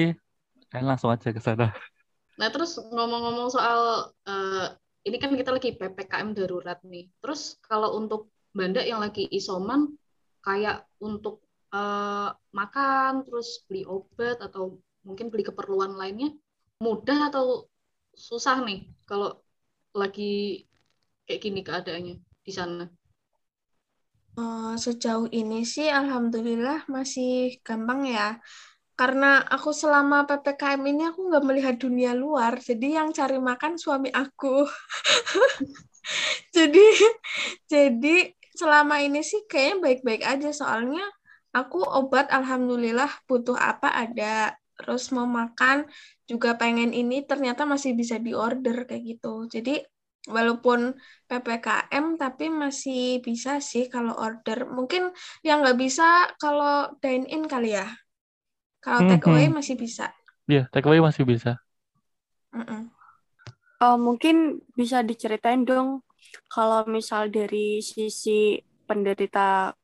kalian 0.69 0.87
langsung 0.89 1.13
aja 1.13 1.29
ke 1.29 1.41
sana. 1.41 1.69
Nah, 2.33 2.49
terus 2.49 2.81
ngomong-ngomong 2.81 3.49
soal 3.53 4.09
eh, 4.25 4.67
ini 5.05 5.17
kan 5.21 5.33
kita 5.37 5.53
lagi 5.53 5.77
PPKM 5.77 6.33
darurat 6.33 6.81
nih. 6.81 7.09
Terus 7.21 7.61
kalau 7.61 7.97
untuk 7.97 8.33
Banda 8.53 8.85
yang 8.85 9.01
lagi 9.01 9.25
isoman, 9.33 9.93
kayak 10.41 10.85
untuk 11.01 11.45
eh, 11.73 12.29
makan, 12.53 13.25
terus 13.25 13.65
beli 13.69 13.85
obat 13.85 14.41
atau 14.41 14.81
mungkin 15.05 15.29
beli 15.29 15.45
keperluan 15.45 15.93
lainnya, 15.93 16.33
mudah 16.81 17.29
atau 17.29 17.69
susah 18.13 18.61
nih 18.65 18.79
kalau 19.09 19.29
lagi 19.93 20.23
kayak 21.25 21.41
gini 21.43 21.59
keadaannya 21.67 22.15
di 22.45 22.51
sana? 22.51 22.85
Eh, 24.33 24.73
sejauh 24.85 25.29
ini 25.29 25.61
sih 25.73 25.87
alhamdulillah 25.99 26.89
masih 26.95 27.61
gampang 27.67 28.01
ya. 28.09 28.41
Karena 28.99 29.41
aku 29.55 29.69
selama 29.81 30.17
PPKM 30.29 30.81
ini 30.91 31.03
aku 31.09 31.19
nggak 31.29 31.45
melihat 31.49 31.75
dunia 31.81 32.11
luar, 32.23 32.53
jadi 32.61 32.87
yang 33.01 33.09
cari 33.17 33.37
makan 33.49 33.73
suami 33.83 34.09
aku. 34.13 34.65
Jadi 36.55 36.85
jadi 37.71 38.15
selama 38.53 39.01
ini 39.01 39.21
sih 39.25 39.41
kayaknya 39.49 39.77
baik-baik 39.83 40.23
aja 40.23 40.49
soalnya 40.53 41.03
aku 41.57 41.81
obat 41.81 42.29
alhamdulillah 42.29 43.09
butuh 43.29 43.57
apa 43.57 43.89
ada. 44.03 44.53
Terus 44.77 45.03
mau 45.15 45.27
makan 45.39 45.77
juga 46.29 46.49
pengen 46.61 46.91
ini 46.91 47.23
ternyata 47.29 47.63
masih 47.73 47.91
bisa 47.99 48.15
diorder 48.17 48.77
kayak 48.89 49.03
gitu. 49.11 49.45
Jadi 49.53 49.79
walaupun 50.35 50.95
PPKM 51.29 52.05
tapi 52.21 52.45
masih 52.47 53.19
bisa 53.25 53.59
sih 53.59 53.85
kalau 53.93 54.13
order. 54.17 54.65
Mungkin 54.77 55.11
yang 55.47 55.61
nggak 55.61 55.77
bisa 55.83 56.31
kalau 56.41 56.89
dine 57.03 57.25
in 57.29 57.43
kali 57.45 57.75
ya. 57.79 57.87
Kalau 58.83 59.01
take 59.09 59.25
away 59.31 59.47
Mhm. 59.47 59.55
masih 59.57 59.75
bisa. 59.79 60.05
Iya, 60.51 60.61
take 60.71 60.87
away 60.87 60.99
masih 60.99 61.23
bisa. 61.31 61.51
Mm-mm. 62.53 62.81
Eh, 63.83 63.97
mungkin 63.99 64.35
bisa 64.79 65.03
diceritain 65.03 65.67
dong 65.67 65.89
kalau 66.47 66.87
misal 66.87 67.27
dari 67.27 67.83
sisi 67.83 68.55
penderita 68.87 69.75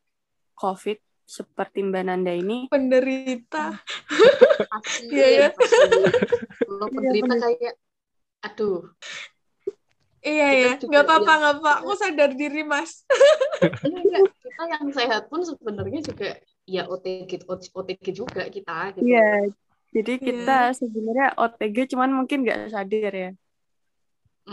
COVID 0.61 0.97
seperti 1.29 1.85
Mbak 1.85 2.03
Nanda 2.09 2.33
ini, 2.33 2.65
Penderita. 2.73 3.77
Pasien, 4.65 5.13
Iya, 5.13 5.27
ya. 5.29 5.47
Kalau 5.53 6.85
Iya, 6.89 6.93
penderita 6.97 7.33
kayak, 7.37 7.73
aduh, 8.49 8.81
Iya 10.19 10.47
Kita 10.51 10.67
ya, 10.67 10.71
nggak 10.83 11.03
apa-apa 11.07 11.33
nggak 11.39 11.53
apa. 11.61 11.71
Aku 11.79 11.93
sadar 11.95 12.29
diri 12.35 12.65
mas. 12.65 13.07
Enggak. 13.85 14.27
Kita 14.43 14.63
yang 14.67 14.85
sehat 14.91 15.31
pun 15.31 15.45
sebenarnya 15.47 16.03
juga 16.03 16.35
ya 16.67 16.83
OTG 16.91 17.47
OTG 17.47 18.05
juga 18.11 18.43
kita 18.51 18.99
gitu. 18.99 19.05
Iya, 19.07 19.47
jadi 19.95 20.13
Iya. 20.19 20.25
kita 20.27 20.57
sebenarnya 20.75 21.27
OTG 21.39 21.77
cuman 21.95 22.09
mungkin 22.11 22.43
nggak 22.43 22.73
sadar 22.73 23.13
ya. 23.15 23.31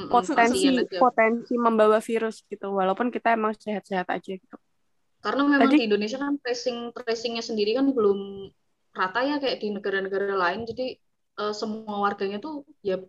Potensi 0.07 0.71
aja. 0.77 1.01
potensi 1.01 1.57
membawa 1.57 1.99
virus 2.05 2.45
gitu, 2.47 2.69
walaupun 2.69 3.09
kita 3.09 3.33
emang 3.33 3.57
sehat-sehat 3.57 4.07
aja 4.13 4.33
gitu. 4.39 4.57
Karena 5.27 5.43
memang 5.43 5.75
Tadi- 5.75 5.83
di 5.83 5.87
Indonesia 5.91 6.23
kan 6.23 6.39
tracing 6.39 6.95
tracingnya 6.95 7.43
sendiri 7.43 7.75
kan 7.75 7.91
belum 7.91 8.47
rata 8.95 9.27
ya 9.27 9.43
kayak 9.43 9.59
di 9.59 9.75
negara-negara 9.75 10.39
lain. 10.39 10.63
Jadi 10.63 10.95
eh, 11.43 11.55
semua 11.59 12.07
warganya 12.07 12.39
tuh 12.39 12.63
ya 12.87 13.03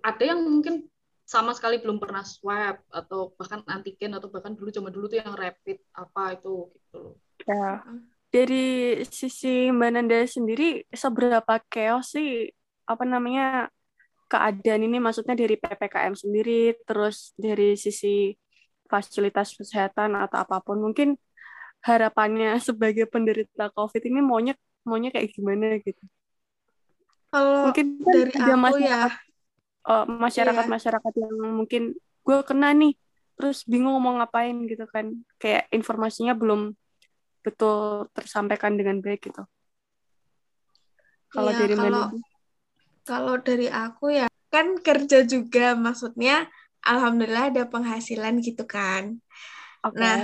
ada 0.00 0.24
yang 0.24 0.40
mungkin 0.40 0.88
sama 1.28 1.52
sekali 1.52 1.80
belum 1.80 2.00
pernah 2.00 2.24
swab 2.24 2.80
atau 2.88 3.36
bahkan 3.36 3.60
antigen 3.68 4.16
atau 4.16 4.32
bahkan 4.32 4.56
dulu 4.56 4.72
zaman 4.72 4.92
dulu 4.92 5.08
tuh 5.08 5.20
yang 5.20 5.36
rapid 5.36 5.80
apa 5.92 6.36
itu 6.40 6.72
gitu 6.72 6.96
loh. 6.96 7.14
Ya. 7.44 7.84
Dari 8.32 8.98
sisi 9.08 9.70
Mbak 9.70 9.90
Nanda 9.94 10.26
sendiri, 10.26 10.82
seberapa 10.90 11.60
chaos 11.70 12.12
sih 12.12 12.50
apa 12.84 13.04
namanya 13.06 13.70
keadaan 14.26 14.84
ini 14.84 14.98
maksudnya 14.98 15.38
dari 15.38 15.54
PPKM 15.54 16.18
sendiri, 16.18 16.74
terus 16.82 17.30
dari 17.38 17.78
sisi 17.78 18.34
fasilitas 18.94 19.48
kesehatan 19.58 20.10
atau 20.24 20.38
apa 20.44 20.56
pun, 20.66 20.78
mungkin 20.84 21.08
harapannya 21.88 22.50
sebagai 22.66 23.04
penderita 23.12 23.64
COVID 23.76 24.02
ini 24.08 24.20
maunya 24.24 24.54
maunya 24.88 25.10
kayak 25.14 25.28
gimana 25.36 25.66
gitu. 25.82 26.02
Kalau 27.32 27.74
Mungkin 27.74 27.86
kan 27.98 28.14
dari 28.14 28.32
ada 28.38 28.54
aku 28.54 28.74
masyarakat 28.78 29.12
ya, 29.12 29.12
eh, 29.92 30.04
masyarakat-masyarakat 30.24 31.12
yang 31.22 31.34
mungkin 31.58 31.82
gue 32.24 32.38
kena 32.48 32.68
nih, 32.72 32.92
terus 33.36 33.58
bingung 33.66 33.98
mau 34.00 34.14
ngapain 34.16 34.56
gitu 34.70 34.84
kan, 34.94 35.06
kayak 35.42 35.66
informasinya 35.74 36.32
belum 36.40 36.60
betul 37.44 38.08
tersampaikan 38.16 38.72
dengan 38.78 39.04
baik 39.04 39.28
gitu. 39.28 39.42
Kalau 41.34 41.50
Iya, 41.52 41.58
dari 41.60 41.74
kalau 41.76 42.04
kalau 43.04 43.34
dari 43.42 43.68
aku 43.68 44.04
ya 44.14 44.26
kan 44.48 44.66
kerja 44.80 45.26
juga, 45.26 45.74
maksudnya 45.76 46.48
alhamdulillah 46.90 47.44
ada 47.52 47.62
penghasilan 47.72 48.34
gitu 48.46 48.62
kan. 48.74 49.04
oke. 49.82 50.04
Nah, 50.04 50.18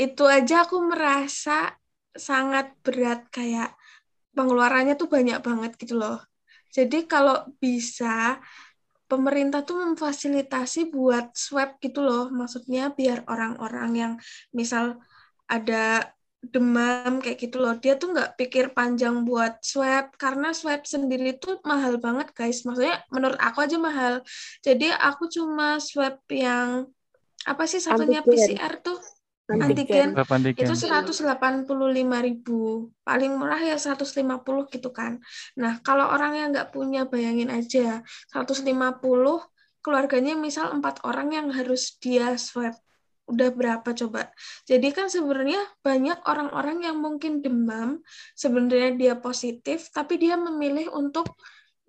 itu 0.00 0.22
aja 0.36 0.54
aku 0.64 0.76
merasa 0.90 1.52
sangat 2.28 2.66
berat 2.84 3.20
kayak 3.36 3.68
pengeluarannya 4.36 4.94
tuh 5.00 5.08
banyak 5.16 5.38
banget 5.48 5.72
gitu 5.82 5.94
loh. 6.02 6.16
Jadi 6.76 6.96
kalau 7.12 7.36
bisa 7.62 8.38
pemerintah 9.10 9.60
tuh 9.68 9.76
memfasilitasi 9.84 10.78
buat 10.94 11.34
swab 11.34 11.70
gitu 11.84 12.00
loh. 12.06 12.30
Maksudnya 12.38 12.82
biar 12.98 13.18
orang-orang 13.32 13.90
yang 14.02 14.12
misal 14.54 14.84
ada 15.50 16.06
demam 16.40 17.20
kayak 17.20 17.36
gitu 17.36 17.60
loh, 17.60 17.76
dia 17.76 18.00
tuh 18.00 18.16
nggak 18.16 18.40
pikir 18.40 18.72
panjang 18.72 19.22
buat 19.28 19.60
swab 19.60 20.16
karena 20.16 20.56
swab 20.56 20.88
sendiri 20.88 21.36
tuh 21.36 21.60
mahal 21.62 22.00
banget 22.00 22.32
guys. 22.32 22.64
Maksudnya 22.64 23.04
menurut 23.12 23.36
aku 23.36 23.60
aja 23.60 23.76
mahal. 23.76 24.24
Jadi 24.64 24.88
aku 24.88 25.28
cuma 25.28 25.76
swab 25.78 26.20
yang 26.32 26.88
apa 27.44 27.64
sih 27.64 27.80
satunya 27.80 28.20
Antigen. 28.20 28.56
PCR 28.56 28.74
tuh 28.84 28.98
Antigen. 29.50 30.14
antigen 30.14 30.62
itu 30.62 30.74
185.000 30.78 31.66
paling 33.02 33.32
murah 33.34 33.58
ya 33.58 33.74
150 33.74 34.70
gitu 34.70 34.90
kan 34.94 35.18
nah 35.58 35.82
kalau 35.82 36.06
orang 36.06 36.38
yang 36.38 36.48
nggak 36.54 36.70
punya 36.70 37.02
bayangin 37.10 37.50
aja 37.50 38.06
150 38.30 38.62
keluarganya 39.82 40.38
misal 40.38 40.70
empat 40.70 41.02
orang 41.02 41.34
yang 41.34 41.48
harus 41.50 41.98
dia 41.98 42.38
swab 42.38 42.78
udah 43.32 43.48
berapa 43.58 43.88
coba 44.00 44.20
jadi 44.70 44.88
kan 44.96 45.06
sebenarnya 45.14 45.60
banyak 45.86 46.18
orang-orang 46.30 46.78
yang 46.86 46.96
mungkin 47.04 47.32
demam 47.44 48.02
sebenarnya 48.34 48.90
dia 49.00 49.14
positif 49.24 49.78
tapi 49.96 50.18
dia 50.22 50.34
memilih 50.38 50.90
untuk 50.92 51.26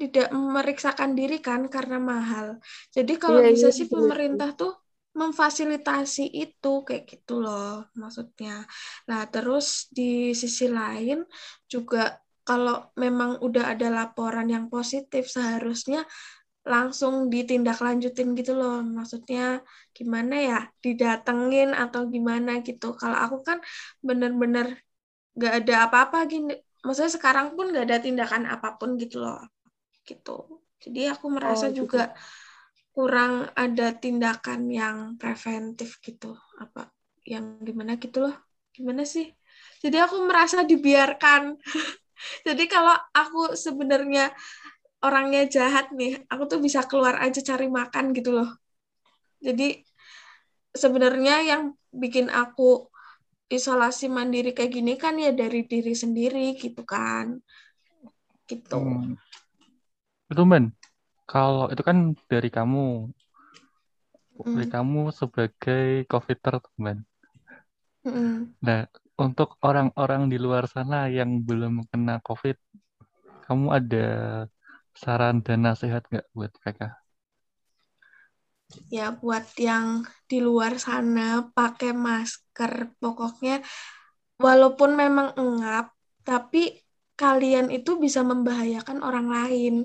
tidak 0.02 0.34
memeriksakan 0.34 1.14
diri 1.14 1.38
kan 1.46 1.70
karena 1.70 1.98
mahal 2.02 2.58
jadi 2.96 3.14
kalau 3.22 3.42
Iya, 3.42 3.46
bisa 3.46 3.68
iya, 3.68 3.70
sih 3.70 3.86
betul. 3.90 4.12
pemerintah 4.12 4.50
tuh 4.58 4.74
memfasilitasi 5.12 6.24
itu 6.32 6.72
kayak 6.88 7.04
gitu 7.04 7.44
loh 7.44 7.84
maksudnya. 8.00 8.64
Nah, 9.12 9.28
terus 9.28 9.92
di 9.92 10.32
sisi 10.32 10.72
lain 10.72 11.28
juga 11.68 12.16
kalau 12.48 12.90
memang 12.96 13.44
udah 13.44 13.76
ada 13.76 13.88
laporan 13.92 14.48
yang 14.48 14.66
positif 14.72 15.28
seharusnya 15.28 16.08
langsung 16.66 17.30
ditindaklanjutin 17.34 18.30
gitu 18.40 18.52
loh. 18.60 18.82
Maksudnya 18.86 19.62
gimana 19.98 20.34
ya? 20.50 20.58
Didatengin 20.84 21.74
atau 21.74 22.02
gimana 22.14 22.52
gitu. 22.68 22.86
Kalau 23.02 23.18
aku 23.18 23.38
kan 23.48 23.58
bener-bener 24.08 24.78
nggak 25.38 25.54
ada 25.66 25.74
apa-apa 25.88 26.18
gini. 26.32 26.52
Maksudnya 26.86 27.12
sekarang 27.18 27.48
pun 27.58 27.66
nggak 27.72 27.86
ada 27.88 27.98
tindakan 28.06 28.44
apa 28.54 28.68
pun 28.80 28.90
gitu 29.02 29.18
loh. 29.26 29.40
Gitu. 30.08 30.32
Jadi 30.84 31.00
aku 31.14 31.28
merasa 31.34 31.68
Oh, 31.68 31.74
gitu. 31.80 31.98
juga 31.98 32.14
kurang 32.92 33.48
ada 33.56 33.96
tindakan 33.96 34.68
yang 34.68 34.98
preventif 35.16 36.00
gitu 36.04 36.36
apa 36.60 36.92
yang 37.24 37.64
gimana 37.64 37.96
gitu 38.04 38.28
loh 38.28 38.36
gimana 38.76 39.08
sih 39.08 39.32
jadi 39.84 40.04
aku 40.08 40.28
merasa 40.28 40.68
dibiarkan 40.68 41.56
jadi 42.48 42.64
kalau 42.68 42.96
aku 43.16 43.56
sebenarnya 43.56 44.32
orangnya 45.02 45.50
jahat 45.50 45.90
nih 45.94 46.22
aku 46.30 46.44
tuh 46.46 46.60
bisa 46.62 46.86
keluar 46.86 47.18
aja 47.22 47.42
cari 47.42 47.68
makan 47.68 48.14
gitu 48.14 48.38
loh 48.38 48.50
jadi 49.42 49.82
sebenarnya 50.72 51.36
yang 51.44 51.64
bikin 51.92 52.30
aku 52.32 52.88
isolasi 53.52 54.08
mandiri 54.08 54.56
kayak 54.56 54.72
gini 54.72 54.94
kan 54.96 55.20
ya 55.20 55.36
dari 55.36 55.68
diri 55.68 55.92
sendiri 55.92 56.56
gitu 56.56 56.86
kan 56.88 57.42
gitu 58.48 58.80
Hmm. 58.80 59.20
Itu 60.32 60.44
kalau 61.28 61.68
itu 61.68 61.84
kan 61.84 62.16
dari 62.32 62.48
kamu, 62.48 63.12
dari 64.48 64.68
Mm. 64.68 64.74
kamu 64.76 65.02
sebagai 65.12 66.08
covider 66.08 66.54
tuh, 66.64 66.76
Ben. 66.80 67.00
Mm-mm. 68.08 68.56
Nah, 68.64 68.88
untuk 69.20 69.60
orang-orang 69.62 70.32
di 70.32 70.40
luar 70.40 70.66
sana 70.72 71.12
yang 71.12 71.44
belum 71.44 71.84
kena 71.92 72.24
COVID, 72.24 72.58
kamu 73.48 73.68
ada 73.70 74.08
saran 74.96 75.44
dan 75.46 75.60
nasihat 75.66 76.04
nggak 76.10 76.28
buat 76.36 76.52
mereka? 76.62 77.02
ya 78.88 79.12
buat 79.12 79.46
yang 79.60 80.08
di 80.30 80.40
luar 80.40 80.80
sana 80.80 81.52
pakai 81.52 81.92
masker 81.92 82.96
pokoknya 83.02 83.60
walaupun 84.40 84.96
memang 84.96 85.36
engap 85.36 85.92
tapi 86.24 86.80
kalian 87.20 87.70
itu 87.70 88.02
bisa 88.02 88.26
membahayakan 88.26 89.06
orang 89.06 89.28
lain. 89.30 89.76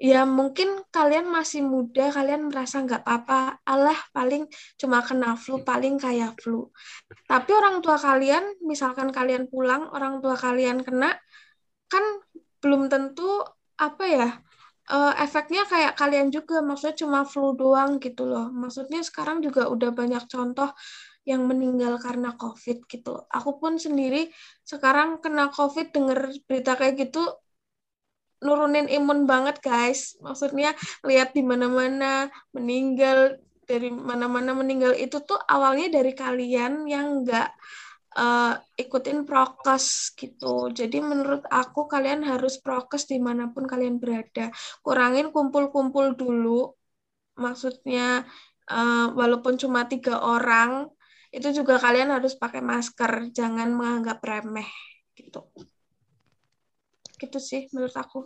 Ya 0.00 0.24
mungkin 0.24 0.80
kalian 0.88 1.28
masih 1.28 1.60
muda 1.60 2.08
kalian 2.08 2.48
merasa 2.48 2.80
nggak 2.80 3.04
apa-apa. 3.04 3.60
Alah 3.68 3.98
paling 4.16 4.48
cuma 4.80 5.04
kena 5.04 5.36
flu 5.36 5.60
paling 5.60 6.00
kayak 6.00 6.40
flu. 6.40 6.72
Tapi 7.28 7.50
orang 7.52 7.84
tua 7.84 8.00
kalian 8.00 8.64
misalkan 8.64 9.12
kalian 9.12 9.50
pulang 9.52 9.92
orang 9.92 10.24
tua 10.24 10.40
kalian 10.40 10.80
kena 10.80 11.12
kan 11.92 12.04
belum 12.64 12.88
tentu 12.88 13.44
apa 13.86 14.04
ya 14.16 14.28
eh, 14.94 15.12
efeknya 15.24 15.62
kayak 15.72 15.92
kalian 16.00 16.28
juga 16.36 16.56
maksudnya 16.68 16.96
cuma 17.02 17.20
flu 17.32 17.48
doang 17.60 17.90
gitu 18.04 18.22
loh. 18.30 18.46
Maksudnya 18.62 19.00
sekarang 19.08 19.38
juga 19.46 19.62
udah 19.74 19.90
banyak 20.00 20.24
contoh 20.32 20.70
yang 21.28 21.42
meninggal 21.50 22.00
karena 22.00 22.32
covid 22.40 22.88
gitu 22.88 23.12
aku 23.28 23.60
pun 23.60 23.76
sendiri 23.76 24.32
sekarang 24.64 25.20
kena 25.22 25.52
covid 25.52 25.92
denger 25.92 26.32
berita 26.48 26.72
kayak 26.80 26.96
gitu 26.96 27.20
nurunin 28.44 28.88
imun 28.88 29.28
banget 29.28 29.60
guys. 29.60 30.16
Maksudnya 30.24 30.72
lihat 31.04 31.36
di 31.36 31.42
mana-mana 31.44 32.32
meninggal 32.56 33.36
dari 33.68 33.92
mana-mana 33.92 34.50
meninggal 34.56 34.96
itu 34.98 35.22
tuh 35.22 35.38
awalnya 35.46 35.86
dari 35.92 36.12
kalian 36.16 36.88
yang 36.90 37.22
nggak 37.22 37.48
eh, 38.18 38.52
ikutin 38.82 39.18
prokes 39.28 39.86
gitu. 40.20 40.46
Jadi 40.78 40.96
menurut 41.10 41.42
aku 41.60 41.80
kalian 41.92 42.20
harus 42.30 42.54
prokes 42.64 43.02
di 43.10 43.18
mana 43.26 43.42
pun 43.54 43.64
kalian 43.72 43.96
berada. 44.02 44.50
Kurangin 44.84 45.26
kumpul-kumpul 45.34 46.06
dulu. 46.20 46.50
Maksudnya 47.44 48.02
eh, 48.72 49.06
walaupun 49.20 49.54
cuma 49.62 49.80
tiga 49.92 50.14
orang, 50.34 50.70
itu 51.36 51.48
juga 51.58 51.74
kalian 51.84 52.10
harus 52.16 52.34
pakai 52.42 52.60
masker. 52.70 53.12
Jangan 53.38 53.68
menganggap 53.78 54.18
remeh 54.30 54.68
gitu. 55.18 55.38
Gitu 57.20 57.38
sih 57.48 57.60
menurut 57.72 57.94
aku. 58.02 58.18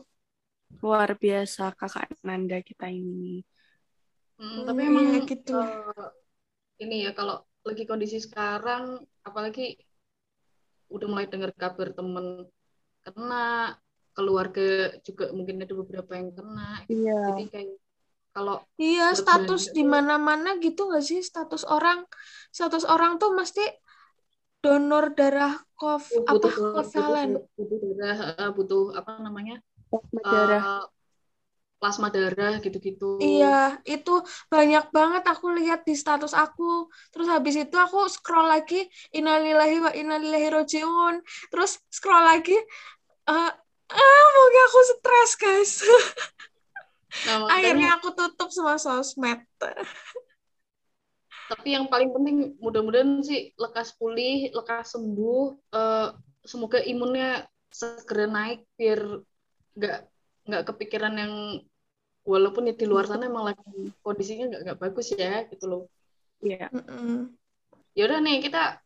Luar 0.82 1.10
biasa 1.22 1.62
kakak 1.78 2.08
Nanda 2.26 2.58
kita 2.68 2.86
ini. 3.00 3.32
Hmm, 4.38 4.58
tapi 4.66 4.80
Hmm, 4.80 4.90
emang 4.90 5.06
iya 5.08 5.18
gitu. 5.30 5.52
eh, 5.54 6.10
ini 6.82 6.94
ya 7.04 7.10
kalau 7.18 7.34
lagi 7.64 7.84
kondisi 7.88 8.18
sekarang 8.20 9.00
apalagi 9.24 9.74
udah 10.94 11.06
mulai 11.10 11.26
dengar 11.26 11.50
kabar 11.56 11.88
temen 11.96 12.46
kena 13.04 13.74
keluarga 14.14 14.94
juga 15.02 15.32
mungkin 15.34 15.64
ada 15.64 15.74
beberapa 15.74 16.12
yang 16.14 16.30
kena 16.36 16.84
Iya. 16.86 17.18
jadi 17.32 17.42
kayak 17.50 17.70
kalau 18.34 18.56
Iya, 18.74 19.14
status 19.14 19.70
belanja 19.70 19.76
di 19.76 19.82
mana-mana 19.86 20.58
gitu 20.58 20.90
nggak 20.90 21.04
sih? 21.06 21.20
Status 21.22 21.62
orang, 21.62 22.02
status 22.50 22.82
orang 22.82 23.22
tuh 23.22 23.30
mesti 23.30 23.62
donor 24.58 25.14
darah 25.14 25.54
kof 25.78 26.10
Oh, 26.10 26.26
apa 26.26 26.50
butuh 26.50 26.52
kovalen. 26.74 27.30
butuh, 27.38 27.64
butuh 27.70 27.92
darah, 28.00 28.48
butuh 28.56 28.82
apa 28.98 29.10
namanya? 29.22 29.62
Plasma 29.90 30.20
darah. 30.26 30.62
Eh, 30.66 30.82
plasma 31.84 32.08
darah 32.08 32.64
gitu-gitu. 32.64 33.20
Iya, 33.20 33.76
itu 33.84 34.24
banyak 34.48 34.88
banget 34.88 35.28
aku 35.28 35.52
lihat 35.52 35.84
di 35.84 35.92
status 35.92 36.32
aku. 36.32 36.88
Terus 37.12 37.28
habis 37.28 37.60
itu 37.60 37.76
aku 37.76 38.08
scroll 38.08 38.48
lagi 38.48 38.88
innalillahi 39.12 39.84
wa 39.84 39.92
inna 39.92 40.16
ilaihi 40.16 40.48
rajiun. 40.48 41.20
Terus 41.52 41.76
scroll 41.92 42.24
lagi 42.24 42.56
eh 43.28 43.50
ah, 43.92 44.24
mungkin 44.32 44.62
aku 44.64 44.80
stres, 44.96 45.32
guys. 45.36 45.72
Nah, 47.28 47.44
Akhirnya 47.52 48.00
aku 48.00 48.16
tutup 48.16 48.48
semua 48.48 48.80
sosmed. 48.80 49.44
tapi 51.44 51.76
yang 51.76 51.84
paling 51.92 52.08
penting 52.08 52.56
mudah-mudahan 52.56 53.20
sih 53.20 53.52
lekas 53.60 53.92
pulih, 54.00 54.48
lekas 54.56 54.96
sembuh. 54.96 55.44
eh, 55.76 56.08
semoga 56.48 56.80
imunnya 56.80 57.44
segera 57.68 58.24
naik 58.24 58.64
biar 58.80 59.20
nggak 59.76 59.98
nggak 60.48 60.62
kepikiran 60.68 61.14
yang 61.16 61.34
walaupun 62.24 62.72
ya 62.72 62.74
di 62.74 62.88
luar 62.88 63.04
sana 63.04 63.28
emang 63.28 63.52
lagi 63.52 63.92
kondisinya 64.00 64.48
nggak 64.50 64.60
nggak 64.64 64.78
bagus 64.80 65.06
ya 65.12 65.44
gitu 65.52 65.64
loh. 65.68 65.82
Iya. 66.40 66.72
Mm-mm. 66.72 67.36
Ya 67.94 68.02
udah 68.10 68.18
nih 68.24 68.42
kita 68.42 68.80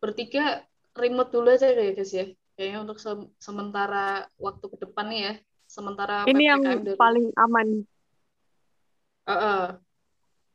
bertiga 0.00 0.64
remote 0.96 1.30
dulu 1.34 1.52
aja 1.52 1.68
ya 1.70 1.92
guys 1.92 2.12
ya. 2.14 2.26
Kayaknya 2.56 2.78
untuk 2.88 2.98
se- 3.02 3.30
sementara 3.36 4.24
waktu 4.40 4.64
ke 4.64 4.76
depan 4.88 5.06
nih 5.12 5.20
ya. 5.20 5.34
Sementara 5.66 6.24
Ini 6.24 6.44
yang 6.56 6.62
dari 6.62 6.96
paling 6.96 7.26
aman. 7.36 7.68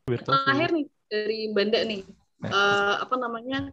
Virtual 0.07 0.33
sih. 0.33 0.43
terakhir 0.43 0.69
nih 0.73 0.85
dari 1.11 1.39
Banda 1.53 1.79
nih. 1.85 2.01
Eh, 2.41 2.95
apa 2.97 3.15
namanya? 3.19 3.69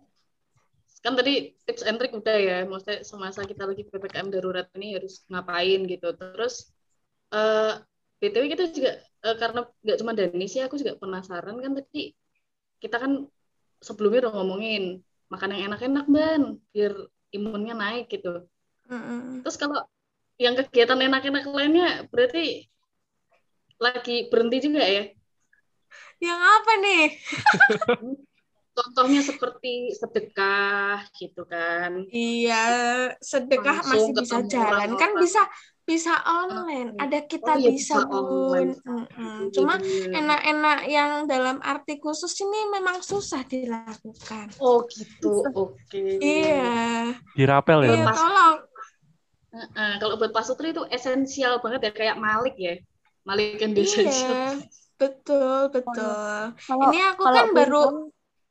Kan 1.01 1.14
tadi 1.14 1.55
tips 1.64 1.87
and 1.87 1.97
trick 1.97 2.12
udah 2.12 2.37
ya. 2.37 2.59
Maksudnya 2.68 3.07
semasa 3.07 3.47
kita 3.47 3.64
lagi 3.64 3.87
PPKM 3.87 4.29
darurat 4.29 4.68
ini 4.77 4.99
harus 4.99 5.25
ngapain 5.31 5.88
gitu. 5.88 6.12
Terus 6.12 6.68
eh 7.33 7.81
BTW 8.19 8.45
kita 8.51 8.65
juga 8.75 8.93
eh, 8.99 9.37
karena 9.39 9.61
nggak 9.83 9.99
cuma 10.03 10.13
Dani 10.15 10.47
sih, 10.51 10.61
aku 10.63 10.75
juga 10.79 10.99
penasaran 10.99 11.57
kan 11.63 11.73
tadi 11.79 12.13
kita 12.79 12.97
kan 12.99 13.13
sebelumnya 13.83 14.27
udah 14.27 14.35
ngomongin 14.39 15.03
makan 15.31 15.55
yang 15.55 15.75
enak-enak 15.75 16.07
ban 16.11 16.43
biar 16.75 16.95
imunnya 17.31 17.75
naik 17.77 18.11
gitu. 18.11 18.47
Mm-mm. 18.89 19.45
Terus 19.45 19.57
kalau 19.61 19.85
yang 20.39 20.55
kegiatan 20.55 20.99
enak-enak 20.99 21.45
lainnya 21.51 22.07
berarti 22.09 22.67
lagi 23.79 24.27
berhenti 24.31 24.59
juga 24.71 24.83
ya? 24.83 25.05
Yang 26.19 26.41
apa 26.43 26.73
nih? 26.83 27.05
Contohnya 28.79 29.21
seperti 29.27 29.91
sedekah 29.95 31.03
gitu 31.19 31.43
kan. 31.47 32.07
Iya, 32.15 32.63
sedekah 33.19 33.83
Langsung 33.83 34.15
masih 34.15 34.23
bisa 34.23 34.39
jalan. 34.47 34.89
Kan 34.95 35.19
bisa 35.19 35.43
bisa 35.88 36.20
online. 36.29 36.92
Ada 37.01 37.24
kita 37.24 37.57
Oh 37.57 37.61
iya, 37.64 37.72
bisa, 37.72 37.96
bisa 37.96 38.12
online. 38.12 38.77
Iya, 38.77 39.48
Cuma 39.57 39.81
bener. 39.81 40.12
enak-enak 40.12 40.79
yang 40.85 41.11
dalam 41.24 41.57
arti 41.64 41.96
khusus 41.96 42.37
ini 42.44 42.68
memang 42.68 43.01
susah 43.01 43.40
dilakukan. 43.48 44.53
Oh 44.61 44.85
gitu, 44.92 45.48
oke. 45.57 46.03
Iya. 46.20 47.16
Dirapel 47.33 47.88
ya. 47.88 47.96
Iya, 47.96 48.05
tolong. 48.12 48.57
Heeh, 49.48 49.92
kalau 49.96 50.14
buat 50.20 50.29
Pak 50.37 50.44
Sutri 50.44 50.77
itu 50.77 50.85
esensial 50.92 51.64
banget 51.64 51.88
ya 51.88 51.92
kayak 51.96 52.16
Malik 52.20 52.53
ya. 52.61 52.77
Malik 53.24 53.57
yang 53.57 53.72
Iya. 53.72 53.81
esensial. 53.88 54.61
Betul, 55.01 55.72
betul. 55.72 56.53
Kalau 56.53 56.85
Ini 56.92 57.01
aku 57.16 57.22
kalau 57.24 57.37
kan 57.40 57.48
baru 57.57 57.83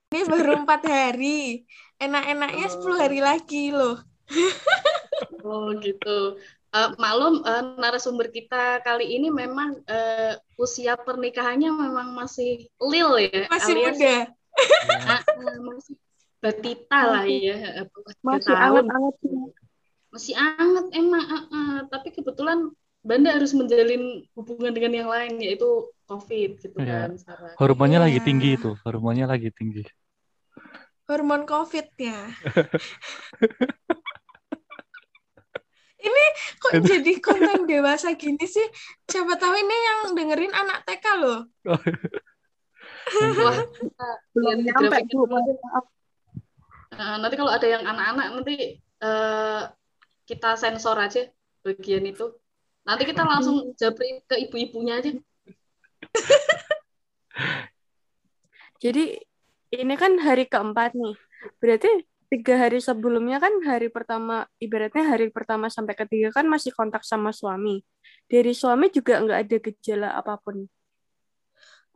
ini 0.09 0.21
baru 0.25 0.51
empat 0.65 0.81
hari. 0.89 1.67
Enak-enaknya 2.01 2.65
Oh. 2.65 2.73
10 2.73 2.97
hari 2.97 3.19
lagi 3.21 3.69
loh. 3.69 4.01
Oh 5.45 5.69
gitu. 5.77 6.37
Eh, 6.67 6.89
maklum 6.99 7.47
eh, 7.47 7.63
narasumber 7.79 8.27
kita 8.27 8.83
kali 8.83 9.15
ini 9.15 9.31
memang 9.31 9.79
eh, 9.87 10.35
usia 10.59 10.99
pernikahannya 10.99 11.71
memang 11.71 12.11
masih 12.11 12.67
lil 12.83 13.15
ya, 13.23 13.47
Masih 13.47 13.73
alias 13.73 13.95
muda. 13.95 14.17
eh, 15.15 15.59
masih 15.63 15.95
batita 16.43 16.99
lah 17.07 17.23
ya, 17.23 17.87
masih 18.19 18.51
tahun. 18.51 18.83
anget-anget 18.83 19.15
Masih 20.11 20.33
anget 20.35 20.85
emang, 20.91 21.23
eh, 21.23 21.43
eh. 21.55 21.75
tapi 21.87 22.09
kebetulan 22.11 22.67
Banda 22.99 23.31
harus 23.31 23.55
menjalin 23.55 24.27
hubungan 24.35 24.75
dengan 24.75 24.91
yang 24.91 25.07
lain 25.07 25.39
yaitu 25.39 25.87
COVID 26.11 26.59
gitu 26.59 26.75
Iya. 26.83 27.15
kan. 27.15 27.55
Hormonnya 27.55 28.03
lagi 28.03 28.19
Iya. 28.19 28.25
tinggi 28.27 28.49
itu. 28.59 28.75
Hormonnya 28.83 29.31
lagi 29.31 29.47
tinggi. 29.55 29.87
Hormon 31.07 31.47
COVID-nya. 31.47 32.27
Ini 36.07 36.25
kok 36.63 36.73
jadi 36.87 37.11
konten 37.19 37.67
dewasa 37.67 38.15
gini 38.15 38.47
sih? 38.47 38.63
Siapa 39.03 39.35
tahu 39.35 39.53
ini 39.59 39.75
yang 39.75 39.99
dengerin 40.15 40.53
anak 40.55 40.87
TK 40.87 41.05
loh. 41.19 41.39
Wah, 41.67 41.83
belum 44.35 44.57
nyampe 44.63 44.97
dulu. 45.11 45.35
Nah, 46.95 47.19
nanti 47.19 47.35
kalau 47.35 47.51
ada 47.51 47.67
yang 47.67 47.83
anak-anak 47.83 48.27
nanti 48.39 48.79
eh, 48.79 49.61
kita 50.23 50.55
sensor 50.55 50.95
aja 50.95 51.27
bagian 51.63 52.07
itu. 52.07 52.31
Nanti 52.87 53.03
kita 53.03 53.27
langsung 53.27 53.69
japri 53.79 54.23
ke 54.23 54.35
ibu-ibunya 54.47 55.03
aja. 55.03 55.11
Jadi 58.77 59.19
ini 59.73 59.93
kan 59.99 60.15
hari 60.23 60.47
keempat 60.47 60.95
nih. 60.95 61.15
Berarti 61.59 61.91
tiga 62.31 62.53
hari 62.61 62.79
sebelumnya 62.83 63.37
kan 63.43 63.53
hari 63.69 63.87
pertama, 63.87 64.43
ibaratnya 64.59 65.03
hari 65.11 65.27
pertama 65.35 65.67
sampai 65.71 65.95
ketiga 65.95 66.29
kan 66.37 66.45
masih 66.53 66.71
kontak 66.75 67.03
sama 67.07 67.31
suami. 67.31 67.83
Dari 68.31 68.51
suami 68.51 68.91
juga 68.91 69.19
nggak 69.23 69.39
ada 69.47 69.57
gejala 69.63 70.09
apa 70.19 70.33
pun. 70.43 70.67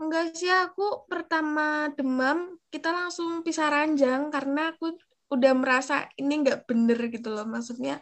Enggak 0.02 0.34
sih, 0.34 0.50
aku 0.50 1.06
pertama 1.06 1.92
demam, 1.94 2.58
kita 2.74 2.90
langsung 2.90 3.46
pisah 3.46 3.70
ranjang 3.70 4.34
karena 4.34 4.74
aku 4.74 4.98
udah 5.30 5.54
merasa 5.54 6.10
ini 6.18 6.42
nggak 6.42 6.66
bener 6.70 7.00
gitu 7.14 7.30
loh. 7.30 7.46
Maksudnya 7.46 8.02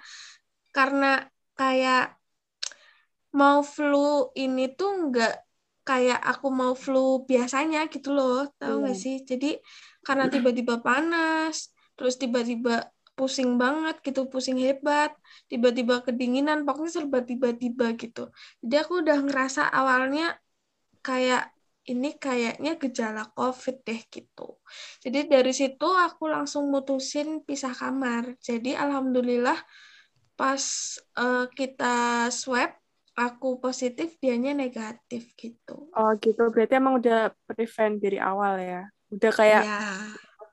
karena 0.72 1.28
kayak 1.60 2.16
mau 3.36 3.60
flu 3.76 4.32
ini 4.44 4.64
tuh 4.80 4.90
nggak 5.12 5.34
kayak 5.90 6.20
aku 6.32 6.48
mau 6.54 6.74
flu 6.78 7.26
biasanya 7.30 7.80
gitu 7.94 8.10
loh. 8.18 8.48
Tahu 8.60 8.76
nggak 8.86 8.96
Iya. 8.96 9.04
sih? 9.06 9.16
Jadi 9.30 9.48
karena 10.06 10.26
tiba-tiba 10.34 10.76
panas, 10.88 11.56
terus 12.00 12.16
tiba-tiba 12.16 12.88
pusing 13.20 13.60
banget 13.60 14.00
gitu, 14.00 14.32
pusing 14.32 14.56
hebat, 14.64 15.12
tiba-tiba 15.52 16.00
kedinginan, 16.08 16.64
pokoknya 16.64 17.04
serba 17.04 17.20
tiba-tiba 17.20 17.92
gitu. 18.00 18.32
Jadi 18.64 18.76
aku 18.80 19.04
udah 19.04 19.20
ngerasa 19.28 19.68
awalnya 19.68 20.40
kayak 21.04 21.52
ini 21.92 22.16
kayaknya 22.16 22.80
gejala 22.80 23.28
COVID 23.36 23.84
deh 23.84 24.02
gitu. 24.08 24.56
Jadi 25.04 25.28
dari 25.28 25.52
situ 25.52 25.84
aku 25.84 26.32
langsung 26.32 26.72
mutusin 26.72 27.44
pisah 27.44 27.76
kamar. 27.76 28.40
Jadi 28.40 28.72
alhamdulillah 28.80 29.60
pas 30.40 30.64
eh, 31.20 31.46
kita 31.52 32.30
swab 32.32 32.72
aku 33.20 33.60
positif, 33.60 34.16
dianya 34.24 34.56
negatif 34.56 35.36
gitu. 35.36 35.92
Oh 35.92 36.12
gitu, 36.24 36.48
berarti 36.48 36.80
emang 36.80 37.04
udah 37.04 37.36
prevent 37.52 38.00
dari 38.00 38.16
awal 38.16 38.56
ya. 38.64 38.88
Udah 39.12 39.32
kayak 39.36 39.64
Ya. 39.68 39.84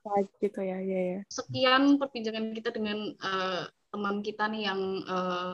Apa 0.06 0.22
gitu 0.38 0.60
ya, 0.62 0.78
ya 0.78 1.00
ya. 1.14 1.18
Sekian 1.26 1.98
perbincangan 1.98 2.54
kita 2.54 2.70
dengan 2.70 3.10
eh, 3.10 3.62
teman 3.90 4.22
kita 4.22 4.46
nih 4.46 4.62
yang 4.70 4.80
eh, 5.02 5.52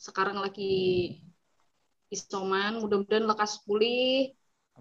sekarang 0.00 0.40
lagi 0.40 0.72
isoman. 2.08 2.80
Mudah-mudahan 2.80 3.28
lekas 3.28 3.60
pulih. 3.68 4.32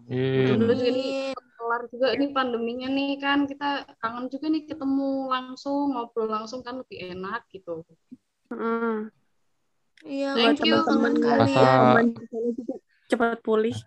Mudah-mudahan 0.08 0.80
juga 0.80 0.92
nih 0.96 1.12
kelar 1.60 1.82
juga 1.92 2.08
nih 2.20 2.30
pandeminya 2.36 2.88
nih 2.92 3.12
kan 3.24 3.48
kita 3.48 3.88
kangen 4.04 4.28
juga 4.28 4.52
nih 4.52 4.64
ketemu 4.68 5.32
langsung 5.32 5.96
ngobrol 5.96 6.28
langsung 6.28 6.60
kan 6.64 6.80
lebih 6.84 7.16
enak 7.16 7.44
gitu. 7.52 7.84
Mm. 8.52 9.12
Iya, 10.04 10.36
Thank 10.36 10.60
buat 10.60 10.68
you, 10.68 10.76
teman-teman 10.84 11.12
teman-teman. 11.16 11.24
kalian. 11.24 11.48
Masa- 11.48 11.80
Teman 11.80 12.06
juga 12.56 12.74
cepat 13.08 13.40
pulih. 13.44 13.78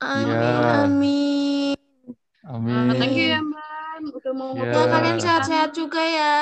Amin, 0.00 0.28
Iya. 0.28 0.72
amin. 0.84 1.76
Amin. 2.44 2.88
Thank 2.96 3.16
you 3.16 3.26
ya 3.28 3.40
Mbak, 3.40 3.73
udah 4.12 4.32
mau 4.36 4.50
Ya. 4.56 4.68
Ya, 4.68 4.84
kalian 4.90 5.18
sehat-sehat 5.20 5.70
juga 5.72 6.02
ya. 6.02 6.36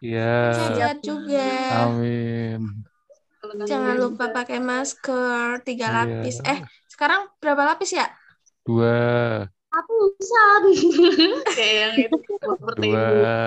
Iya. 0.00 0.36
Sehat-sehat 0.54 0.98
juga. 1.04 1.50
Amin. 1.88 2.60
Jangan 3.66 3.94
lupa 4.00 4.32
pakai 4.34 4.58
masker 4.58 5.62
tiga 5.62 5.86
Iya. 5.86 5.96
lapis. 6.02 6.36
Eh, 6.42 6.58
sekarang 6.90 7.30
berapa 7.38 7.62
lapis 7.62 7.94
ya? 7.94 8.06
Dua. 8.66 9.46
Hapusan. 9.70 10.62
Kayak 11.56 11.74
yang 11.76 11.94
itu 12.08 12.16
seperti 12.42 12.88
Dua. 12.90 13.38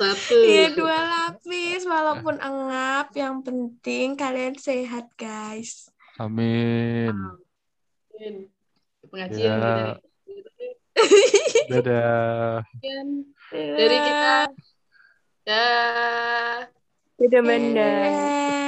Satu. 0.00 0.36
Iya, 0.40 0.72
dua 0.72 0.96
lapis. 1.04 1.84
Walaupun 1.84 2.40
engap, 2.40 3.12
yang 3.12 3.44
penting 3.44 4.16
kalian 4.16 4.56
sehat, 4.56 5.12
guys. 5.20 5.92
Amin. 6.16 7.12
Pengajian 9.10 9.36
Ya. 9.40 9.56
kita 9.60 9.70
nih. 9.76 10.09
Dadah. 11.70 12.66
Dari 13.54 13.98
kita. 14.02 14.34
Dah. 15.46 16.66
Dadah 17.18 17.42
Manda. 17.42 17.90
Yeay. 18.10 18.49